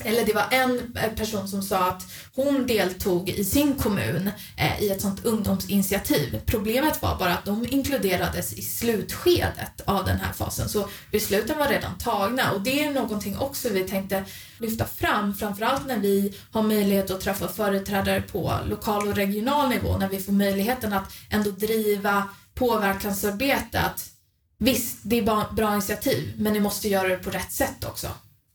eller 0.00 0.26
det 0.26 0.32
var 0.32 0.46
en 0.50 0.96
eh, 0.96 1.12
person 1.12 1.48
som 1.48 1.62
sa 1.62 1.88
att 1.88 2.06
hon 2.34 2.66
deltog 2.66 3.28
i 3.28 3.44
sin 3.44 3.74
kommun 3.74 4.30
eh, 4.56 4.82
i 4.82 4.90
ett 4.90 5.00
sånt 5.00 5.24
ungdomsinitiativ. 5.24 6.40
Problemet 6.46 7.02
var 7.02 7.18
bara 7.18 7.34
att 7.34 7.44
de 7.44 7.66
inkluderades 7.70 8.52
i 8.52 8.62
slutskedet 8.62 9.80
av 9.84 10.04
den 10.04 10.16
här 10.16 10.32
fasen, 10.32 10.68
så 10.68 10.88
besluten 11.10 11.58
var 11.58 11.68
redan 11.68 11.98
tagna 11.98 12.52
och 12.52 12.60
det 12.60 12.84
är 12.84 12.90
någonting 12.90 13.38
också 13.38 13.68
vi 13.68 13.88
tänkte 13.88 14.24
lyfta 14.58 14.84
fram, 14.84 15.34
framförallt 15.34 15.86
när 15.86 15.98
vi 15.98 16.34
har 16.50 16.62
möjlighet 16.62 17.10
att 17.10 17.20
träffa 17.20 17.48
företrädare 17.48 18.22
på 18.22 18.52
lokal 18.66 19.08
och 19.08 19.16
regional 19.16 19.68
nivå, 19.68 19.98
när 19.98 20.08
vi 20.08 20.20
får 20.20 20.32
möjligheten 20.32 20.92
att 20.92 21.12
ändå 21.30 21.50
driva 21.50 22.28
påverkansarbete. 22.54 23.80
Att 23.80 24.10
visst, 24.58 24.98
det 25.02 25.18
är 25.18 25.54
bra 25.54 25.72
initiativ, 25.72 26.34
men 26.36 26.52
ni 26.52 26.60
måste 26.60 26.88
göra 26.88 27.08
det 27.08 27.16
på 27.16 27.30
rätt 27.30 27.52
sätt 27.52 27.84
också. 27.84 28.08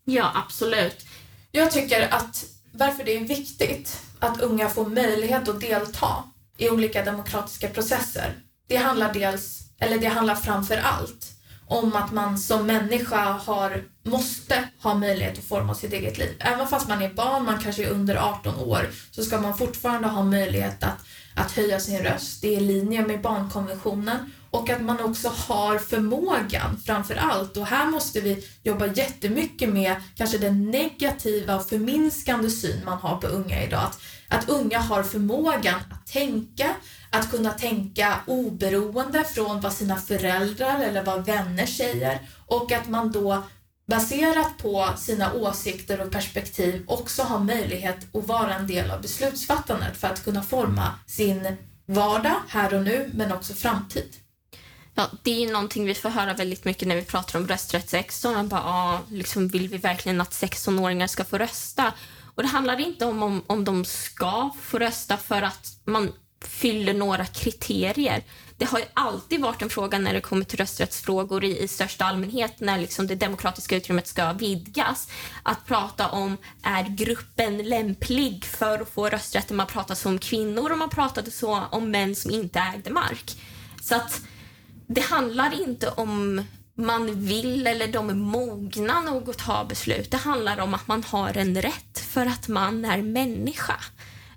Ja, 0.09 0.31
absolut. 0.35 1.06
Jag 1.51 1.71
tycker 1.71 2.13
att 2.13 2.45
varför 2.71 3.03
det 3.03 3.17
är 3.17 3.23
viktigt 3.23 4.01
att 4.19 4.41
unga 4.41 4.69
får 4.69 4.85
möjlighet 4.85 5.49
att 5.49 5.61
delta 5.61 6.23
i 6.57 6.69
olika 6.69 7.03
demokratiska 7.03 7.67
processer, 7.67 8.33
det 8.67 8.75
handlar 8.75 9.13
dels, 9.13 9.61
eller 9.79 9.97
det 9.97 10.07
handlar 10.07 10.35
framför 10.35 10.77
allt 10.77 11.33
om 11.67 11.95
att 11.95 12.11
man 12.11 12.37
som 12.37 12.67
människa 12.67 13.31
har, 13.31 13.83
måste 14.03 14.67
ha 14.81 14.93
möjlighet 14.93 15.37
att 15.37 15.43
forma 15.43 15.75
sitt 15.75 15.93
eget 15.93 16.17
liv. 16.17 16.35
Även 16.39 16.67
fast 16.67 16.87
man 16.87 17.01
är 17.01 17.13
barn, 17.13 17.45
man 17.45 17.59
kanske 17.59 17.83
är 17.83 17.89
under 17.89 18.15
18 18.15 18.55
år, 18.59 18.89
så 19.11 19.23
ska 19.23 19.41
man 19.41 19.57
fortfarande 19.57 20.07
ha 20.07 20.23
möjlighet 20.23 20.83
att, 20.83 21.05
att 21.35 21.51
höja 21.51 21.79
sin 21.79 22.03
röst. 22.03 22.41
Det 22.41 22.47
är 22.47 22.57
i 22.57 22.59
linje 22.59 23.07
med 23.07 23.21
barnkonventionen 23.21 24.31
och 24.57 24.69
att 24.69 24.81
man 24.81 24.99
också 24.99 25.29
har 25.29 25.77
förmågan 25.77 26.77
framför 26.85 27.15
allt. 27.15 27.57
Och 27.57 27.65
här 27.65 27.85
måste 27.85 28.21
vi 28.21 28.47
jobba 28.63 28.87
jättemycket 28.87 29.69
med 29.69 29.95
kanske 30.15 30.37
den 30.37 30.71
negativa 30.71 31.55
och 31.55 31.69
förminskande 31.69 32.49
syn 32.49 32.85
man 32.85 32.97
har 32.97 33.17
på 33.17 33.27
unga 33.27 33.63
idag. 33.63 33.83
Att, 33.83 33.99
att 34.27 34.49
unga 34.49 34.79
har 34.79 35.03
förmågan 35.03 35.75
att 35.91 36.07
tänka, 36.07 36.75
att 37.09 37.31
kunna 37.31 37.51
tänka 37.51 38.19
oberoende 38.27 39.23
från 39.23 39.61
vad 39.61 39.73
sina 39.73 39.95
föräldrar 39.95 40.79
eller 40.79 41.03
vad 41.03 41.25
vänner 41.25 41.65
säger 41.65 42.19
och 42.45 42.71
att 42.71 42.89
man 42.89 43.11
då 43.11 43.43
baserat 43.87 44.57
på 44.57 44.89
sina 44.97 45.33
åsikter 45.33 46.01
och 46.01 46.11
perspektiv 46.11 46.83
också 46.87 47.23
har 47.23 47.39
möjlighet 47.39 48.15
att 48.15 48.27
vara 48.27 48.55
en 48.55 48.67
del 48.67 48.91
av 48.91 49.01
beslutsfattandet 49.01 49.97
för 49.97 50.07
att 50.07 50.23
kunna 50.23 50.43
forma 50.43 50.93
sin 51.05 51.57
vardag 51.85 52.35
här 52.47 52.73
och 52.73 52.83
nu 52.83 53.11
men 53.13 53.31
också 53.31 53.53
framtid. 53.53 54.15
Ja, 54.99 55.09
det 55.23 55.43
är 55.43 55.51
någonting 55.51 55.85
vi 55.85 55.93
får 55.93 56.09
höra 56.09 56.33
väldigt 56.33 56.65
mycket 56.65 56.87
när 56.87 56.95
vi 56.95 57.01
pratar 57.01 57.39
om 57.39 57.47
rösträtt 57.47 57.89
16. 57.89 58.33
Man 58.33 58.47
bara, 58.47 58.63
ah, 58.63 58.99
liksom, 59.09 59.47
vill 59.47 59.69
vi 59.69 59.77
verkligen 59.77 60.21
att 60.21 60.31
16-åringar 60.31 61.07
ska 61.07 61.23
få 61.23 61.37
rösta? 61.37 61.93
Och 62.35 62.43
Det 62.43 62.47
handlar 62.49 62.79
inte 62.79 63.05
om, 63.05 63.23
om, 63.23 63.43
om 63.47 63.63
de 63.63 63.85
ska 63.85 64.49
få 64.61 64.79
rösta 64.79 65.17
för 65.17 65.41
att 65.41 65.79
man 65.85 66.13
fyller 66.45 66.93
några 66.93 67.25
kriterier. 67.25 68.23
Det 68.57 68.65
har 68.65 68.79
ju 68.79 68.85
alltid 68.93 69.41
varit 69.41 69.61
en 69.61 69.69
fråga 69.69 69.99
när 69.99 70.13
det 70.13 70.21
kommer 70.21 70.45
till 70.45 70.59
rösträttsfrågor 70.59 71.43
i, 71.43 71.63
i 71.63 71.67
största 71.67 72.05
allmänhet, 72.05 72.59
när 72.59 72.77
liksom 72.77 73.07
det 73.07 73.15
demokratiska 73.15 73.75
utrymmet 73.75 74.07
ska 74.07 74.33
vidgas. 74.33 75.09
Att 75.43 75.65
prata 75.65 76.09
om, 76.09 76.37
är 76.63 76.83
gruppen 76.83 77.57
lämplig 77.57 78.45
för 78.45 78.79
att 78.79 78.89
få 78.89 79.09
rösträtt? 79.09 79.49
Man 79.49 79.67
pratade 79.67 79.95
så 79.95 80.09
om 80.09 80.19
kvinnor 80.19 80.71
och 80.71 80.77
man 80.77 80.89
pratade 80.89 81.31
så 81.31 81.63
om 81.71 81.91
män 81.91 82.15
som 82.15 82.31
inte 82.31 82.59
ägde 82.59 82.89
mark. 82.89 83.41
Så 83.81 83.95
att 83.95 84.21
det 84.87 85.01
handlar 85.01 85.61
inte 85.61 85.89
om 85.89 86.43
man 86.77 87.25
vill 87.25 87.67
eller 87.67 87.87
de 87.87 88.09
är 88.09 88.13
mogna 88.13 89.01
nog 89.01 89.29
att 89.29 89.37
ta 89.37 89.65
beslut. 89.65 90.11
Det 90.11 90.17
handlar 90.17 90.59
om 90.59 90.73
att 90.73 90.87
man 90.87 91.03
har 91.03 91.37
en 91.37 91.61
rätt 91.61 91.99
för 91.99 92.25
att 92.25 92.47
man 92.47 92.85
är 92.85 93.01
människa. 93.01 93.79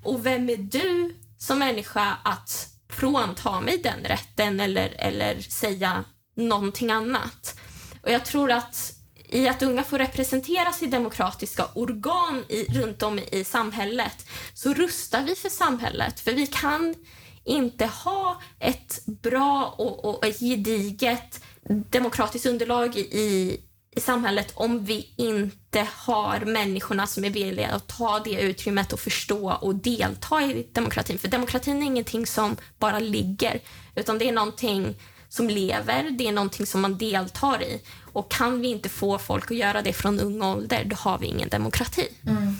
Och 0.02 0.26
vem 0.26 0.50
är 0.50 0.56
du 0.56 1.16
som 1.38 1.58
människa 1.58 2.16
att 2.24 2.68
frånta 2.92 3.60
mig 3.60 3.78
den 3.78 4.04
rätten 4.04 4.60
eller, 4.60 4.94
eller 4.98 5.40
säga 5.40 6.04
någonting 6.36 6.90
annat? 6.90 7.60
Och 8.02 8.10
jag 8.10 8.24
tror 8.24 8.50
att 8.50 8.92
i 9.28 9.48
att 9.48 9.62
unga 9.62 9.82
får 9.82 9.98
representeras 9.98 10.82
i 10.82 10.86
demokratiska 10.86 11.66
organ 11.74 12.44
i, 12.48 12.64
runt 12.64 13.02
om 13.02 13.18
i 13.18 13.44
samhället 13.44 14.26
så 14.54 14.74
rustar 14.74 15.22
vi 15.22 15.34
för 15.34 15.48
samhället. 15.48 16.20
För 16.20 16.32
vi 16.32 16.46
kan 16.46 16.94
inte 17.44 17.86
ha 17.86 18.40
ett 18.58 19.06
bra 19.06 19.74
och, 19.78 20.04
och 20.04 20.26
ett 20.26 20.40
gediget 20.40 21.40
demokratiskt 21.68 22.46
underlag 22.46 22.96
i, 22.96 23.60
i 23.96 24.00
samhället 24.00 24.52
om 24.54 24.84
vi 24.84 25.08
inte 25.16 25.88
har 25.94 26.40
människorna 26.40 27.06
som 27.06 27.24
är 27.24 27.30
villiga 27.30 27.68
att 27.68 27.86
ta 27.86 28.18
det 28.18 28.40
utrymmet 28.40 28.92
och 28.92 29.00
förstå 29.00 29.52
och 29.52 29.74
delta 29.74 30.42
i 30.42 30.66
demokratin. 30.72 31.18
För 31.18 31.28
demokratin 31.28 31.82
är 31.82 31.86
ingenting 31.86 32.26
som 32.26 32.56
bara 32.78 32.98
ligger, 32.98 33.60
utan 33.94 34.18
det 34.18 34.28
är 34.28 34.32
någonting 34.32 34.96
som 35.28 35.48
lever, 35.48 36.10
det 36.10 36.28
är 36.28 36.32
någonting 36.32 36.66
som 36.66 36.80
man 36.80 36.98
deltar 36.98 37.62
i. 37.62 37.82
Och 38.12 38.30
kan 38.30 38.60
vi 38.60 38.68
inte 38.68 38.88
få 38.88 39.18
folk 39.18 39.50
att 39.50 39.56
göra 39.56 39.82
det 39.82 39.92
från 39.92 40.20
ung 40.20 40.42
ålder, 40.42 40.84
då 40.84 40.96
har 40.96 41.18
vi 41.18 41.26
ingen 41.26 41.48
demokrati. 41.48 42.08
Mm. 42.26 42.56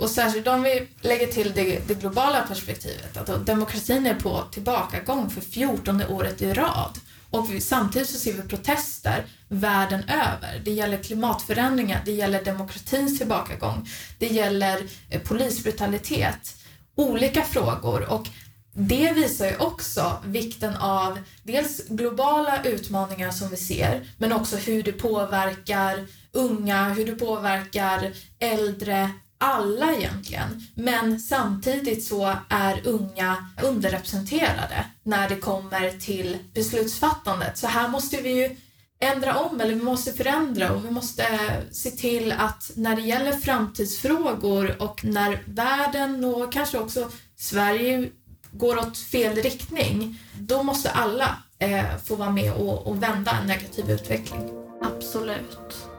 Och 0.00 0.10
särskilt 0.10 0.46
om 0.46 0.62
vi 0.62 0.88
lägger 1.00 1.26
till 1.26 1.52
det, 1.54 1.88
det 1.88 1.94
globala 1.94 2.40
perspektivet, 2.40 3.16
att 3.16 3.46
demokratin 3.46 4.06
är 4.06 4.14
på 4.14 4.42
tillbakagång 4.52 5.30
för 5.30 5.40
14 5.40 6.02
året 6.08 6.42
i 6.42 6.52
rad. 6.52 6.98
Och 7.30 7.54
vi, 7.54 7.60
samtidigt 7.60 8.08
så 8.08 8.18
ser 8.18 8.32
vi 8.32 8.42
protester 8.42 9.26
världen 9.48 10.02
över. 10.02 10.62
Det 10.64 10.70
gäller 10.70 11.02
klimatförändringar, 11.02 12.02
det 12.04 12.12
gäller 12.12 12.44
demokratins 12.44 13.18
tillbakagång, 13.18 13.88
det 14.18 14.26
gäller 14.26 14.82
eh, 15.10 15.20
polisbrutalitet. 15.20 16.56
Olika 16.94 17.42
frågor 17.42 18.12
och 18.12 18.26
det 18.72 19.12
visar 19.12 19.46
ju 19.46 19.56
också 19.56 20.16
vikten 20.24 20.76
av 20.76 21.18
dels 21.42 21.88
globala 21.88 22.62
utmaningar 22.62 23.30
som 23.30 23.48
vi 23.48 23.56
ser, 23.56 24.06
men 24.18 24.32
också 24.32 24.56
hur 24.56 24.82
det 24.82 24.92
påverkar 24.92 26.06
unga, 26.32 26.88
hur 26.88 27.06
det 27.06 27.14
påverkar 27.14 28.12
äldre, 28.38 29.10
alla 29.40 29.92
egentligen. 29.92 30.66
Men 30.74 31.20
samtidigt 31.20 32.04
så 32.04 32.36
är 32.48 32.86
unga 32.86 33.46
underrepresenterade 33.62 34.84
när 35.02 35.28
det 35.28 35.36
kommer 35.36 35.90
till 35.90 36.38
beslutsfattandet. 36.54 37.58
Så 37.58 37.66
här 37.66 37.88
måste 37.88 38.16
vi 38.22 38.30
ju 38.30 38.56
ändra 39.00 39.38
om 39.38 39.60
eller 39.60 39.74
vi 39.74 39.82
måste 39.82 40.12
förändra 40.12 40.72
och 40.72 40.84
vi 40.84 40.90
måste 40.90 41.26
se 41.72 41.90
till 41.90 42.32
att 42.32 42.70
när 42.76 42.96
det 42.96 43.02
gäller 43.02 43.32
framtidsfrågor 43.32 44.82
och 44.82 45.04
när 45.04 45.42
världen 45.44 46.24
och 46.24 46.52
kanske 46.52 46.78
också 46.78 47.08
Sverige 47.36 48.10
går 48.52 48.78
åt 48.78 48.98
fel 48.98 49.36
riktning, 49.36 50.18
då 50.38 50.62
måste 50.62 50.90
alla 50.90 51.36
eh, 51.58 51.96
få 52.04 52.14
vara 52.16 52.30
med 52.30 52.52
och, 52.52 52.86
och 52.86 53.02
vända 53.02 53.30
en 53.40 53.46
negativ 53.46 53.90
utveckling. 53.90 54.50
Absolut. 54.82 55.89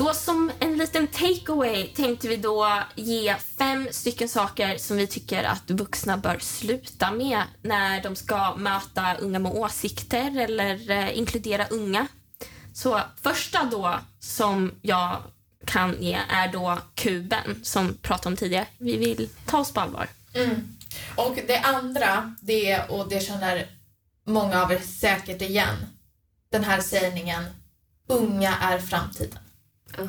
Så 0.00 0.14
som 0.14 0.52
en 0.60 0.78
liten 0.78 1.06
takeaway 1.06 1.86
tänkte 1.86 2.28
vi 2.28 2.36
då 2.36 2.82
ge 2.94 3.36
fem 3.58 3.88
stycken 3.90 4.28
saker 4.28 4.78
som 4.78 4.96
vi 4.96 5.06
tycker 5.06 5.44
att 5.44 5.70
vuxna 5.70 6.16
bör 6.16 6.38
sluta 6.38 7.10
med 7.10 7.42
när 7.62 8.02
de 8.02 8.16
ska 8.16 8.54
möta 8.56 9.14
unga 9.14 9.38
med 9.38 9.52
åsikter 9.52 10.40
eller 10.40 10.90
eh, 10.90 11.18
inkludera 11.18 11.66
unga. 11.66 12.06
Så 12.72 13.00
första 13.22 13.64
då 13.64 13.98
som 14.20 14.72
jag 14.82 15.22
kan 15.66 16.02
ge 16.02 16.18
är 16.28 16.52
då 16.52 16.78
kuben 16.94 17.60
som 17.62 17.94
pratade 18.02 18.28
om 18.28 18.36
tidigare. 18.36 18.66
Vi 18.78 18.96
vill 18.96 19.28
ta 19.46 19.58
oss 19.58 19.72
på 19.72 19.80
allvar. 19.80 20.08
Mm. 20.34 20.76
Och 21.16 21.38
det 21.46 21.58
andra, 21.58 22.34
det 22.40 22.82
och 22.88 23.08
det 23.08 23.20
känner 23.20 23.66
många 24.26 24.62
av 24.62 24.72
er 24.72 24.78
säkert 24.78 25.42
igen, 25.42 25.76
den 26.50 26.64
här 26.64 26.80
sägningen 26.80 27.44
unga 28.06 28.56
är 28.60 28.78
framtiden. 28.78 29.38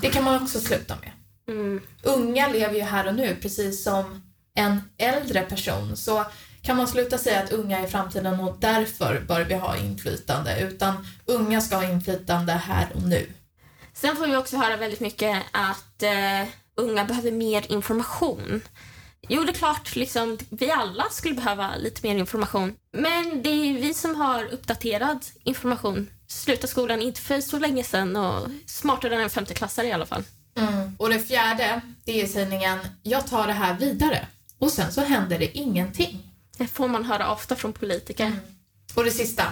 Det 0.02 0.10
kan 0.10 0.24
man 0.24 0.44
också 0.44 0.60
sluta 0.60 0.96
med. 0.96 1.12
Mm. 1.48 1.82
Unga 2.04 2.48
lever 2.48 2.76
ju 2.76 2.82
här 2.82 3.08
och 3.08 3.16
nu, 3.16 3.38
precis 3.42 3.84
som 3.84 4.22
en 4.56 4.82
äldre 4.98 5.42
person. 5.42 5.98
Så 5.98 6.26
kan 6.62 6.78
man 6.78 6.88
sluta 6.88 7.18
säga 7.18 7.44
att 7.44 7.52
unga 7.52 7.80
är 7.80 7.88
framtiden 7.88 8.40
och 8.40 8.58
därför 8.60 9.20
bör 9.28 9.44
vi 9.44 9.54
ha 9.54 9.78
inflytande, 9.78 10.60
utan 10.60 11.08
unga 11.26 11.62
ska 11.62 11.76
ha 11.76 11.84
inflytande 11.84 12.54
här 12.54 12.88
och 12.96 13.02
nu. 13.02 13.28
Sen 13.94 14.16
får 14.16 14.28
vi 14.28 14.36
också 14.36 14.58
höra 14.58 14.78
väldigt 14.78 15.00
mycket 15.00 15.44
att 15.52 16.04
eh, 16.04 16.48
unga 16.76 17.06
behöver 17.06 17.32
mer 17.32 17.72
information. 17.72 18.62
Jo, 19.28 19.44
det 19.44 19.52
är 19.52 19.54
klart, 19.54 19.96
liksom, 19.96 20.38
vi 20.50 20.72
alla 20.72 21.04
skulle 21.12 21.36
behöva 21.36 21.76
lite 21.76 22.08
mer 22.08 22.16
information. 22.16 22.76
Men 22.94 23.44
det 23.44 23.50
är 23.50 23.74
vi 23.74 23.94
som 23.94 24.16
har 24.16 24.44
uppdaterad 24.46 25.26
information. 25.44 26.10
Sluta 26.28 26.68
skolan 26.68 27.02
inte 27.02 27.22
för 27.22 27.42
så 27.42 27.60
länge 27.60 27.84
sedan 27.84 28.16
och 28.16 28.50
smartare 28.66 29.16
än 29.16 29.22
en 29.22 29.30
femteklassare 29.30 29.88
i 29.88 29.92
alla 29.92 30.06
fall. 30.06 30.24
Mm. 30.58 30.96
Och 31.00 31.10
det 31.10 31.20
fjärde, 31.20 31.82
det 32.06 32.22
är 32.22 32.28
sägningen 32.28 32.80
“Jag 33.04 33.28
tar 33.28 33.48
det 33.48 33.54
här 33.54 33.78
vidare” 33.80 34.28
och 34.58 34.72
sen 34.72 34.92
så 34.92 35.02
händer 35.02 35.40
det 35.40 35.58
ingenting. 35.58 36.28
Det 36.58 36.68
får 36.68 36.88
man 36.88 37.06
höra 37.06 37.32
ofta 37.32 37.56
från 37.56 37.74
politiker. 37.74 38.26
Mm. 38.26 38.40
Och 38.96 39.04
det 39.04 39.12
sista, 39.12 39.44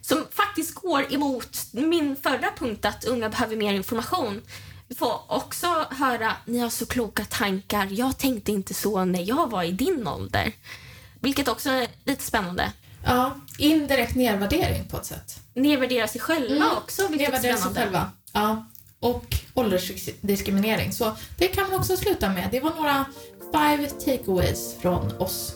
som 0.00 0.24
faktiskt 0.30 0.74
går 0.74 1.12
emot 1.14 1.58
min 1.72 2.16
förra 2.16 2.50
punkt 2.58 2.84
att 2.84 3.04
unga 3.04 3.28
behöver 3.28 3.56
mer 3.56 3.72
information. 3.72 4.42
Får 4.96 5.20
också 5.26 5.86
höra 5.90 6.32
ni 6.44 6.58
har 6.58 6.70
så 6.70 6.86
kloka 6.86 7.24
tankar. 7.24 7.88
Jag 7.90 8.18
tänkte 8.18 8.52
inte 8.52 8.74
så 8.74 9.04
när 9.04 9.28
jag 9.28 9.50
var 9.50 9.62
i 9.62 9.72
din 9.72 10.06
ålder. 10.06 10.52
Vilket 11.20 11.48
också 11.48 11.70
är 11.70 11.88
lite 12.04 12.22
spännande. 12.22 12.72
Ja, 13.04 13.36
indirekt 13.58 14.14
nedvärdering 14.14 14.84
på 14.84 14.96
ett 14.96 15.06
sätt. 15.06 15.40
Nedvärdera 15.54 16.08
sig 16.08 16.20
själva 16.20 16.56
mm. 16.56 16.78
också, 16.78 17.08
vilket 17.08 17.32
nedvärdera. 17.32 17.56
Sig 17.56 17.74
själva. 17.74 18.10
Ja, 18.32 18.66
och 19.00 19.36
åldersdiskriminering. 19.54 20.92
Så 20.92 21.16
det 21.36 21.48
kan 21.48 21.70
man 21.70 21.80
också 21.80 21.96
sluta 21.96 22.28
med. 22.28 22.48
Det 22.50 22.60
var 22.60 22.74
några 22.74 23.04
five 23.52 23.86
takeaways 23.86 24.76
från 24.80 25.12
oss. 25.18 25.54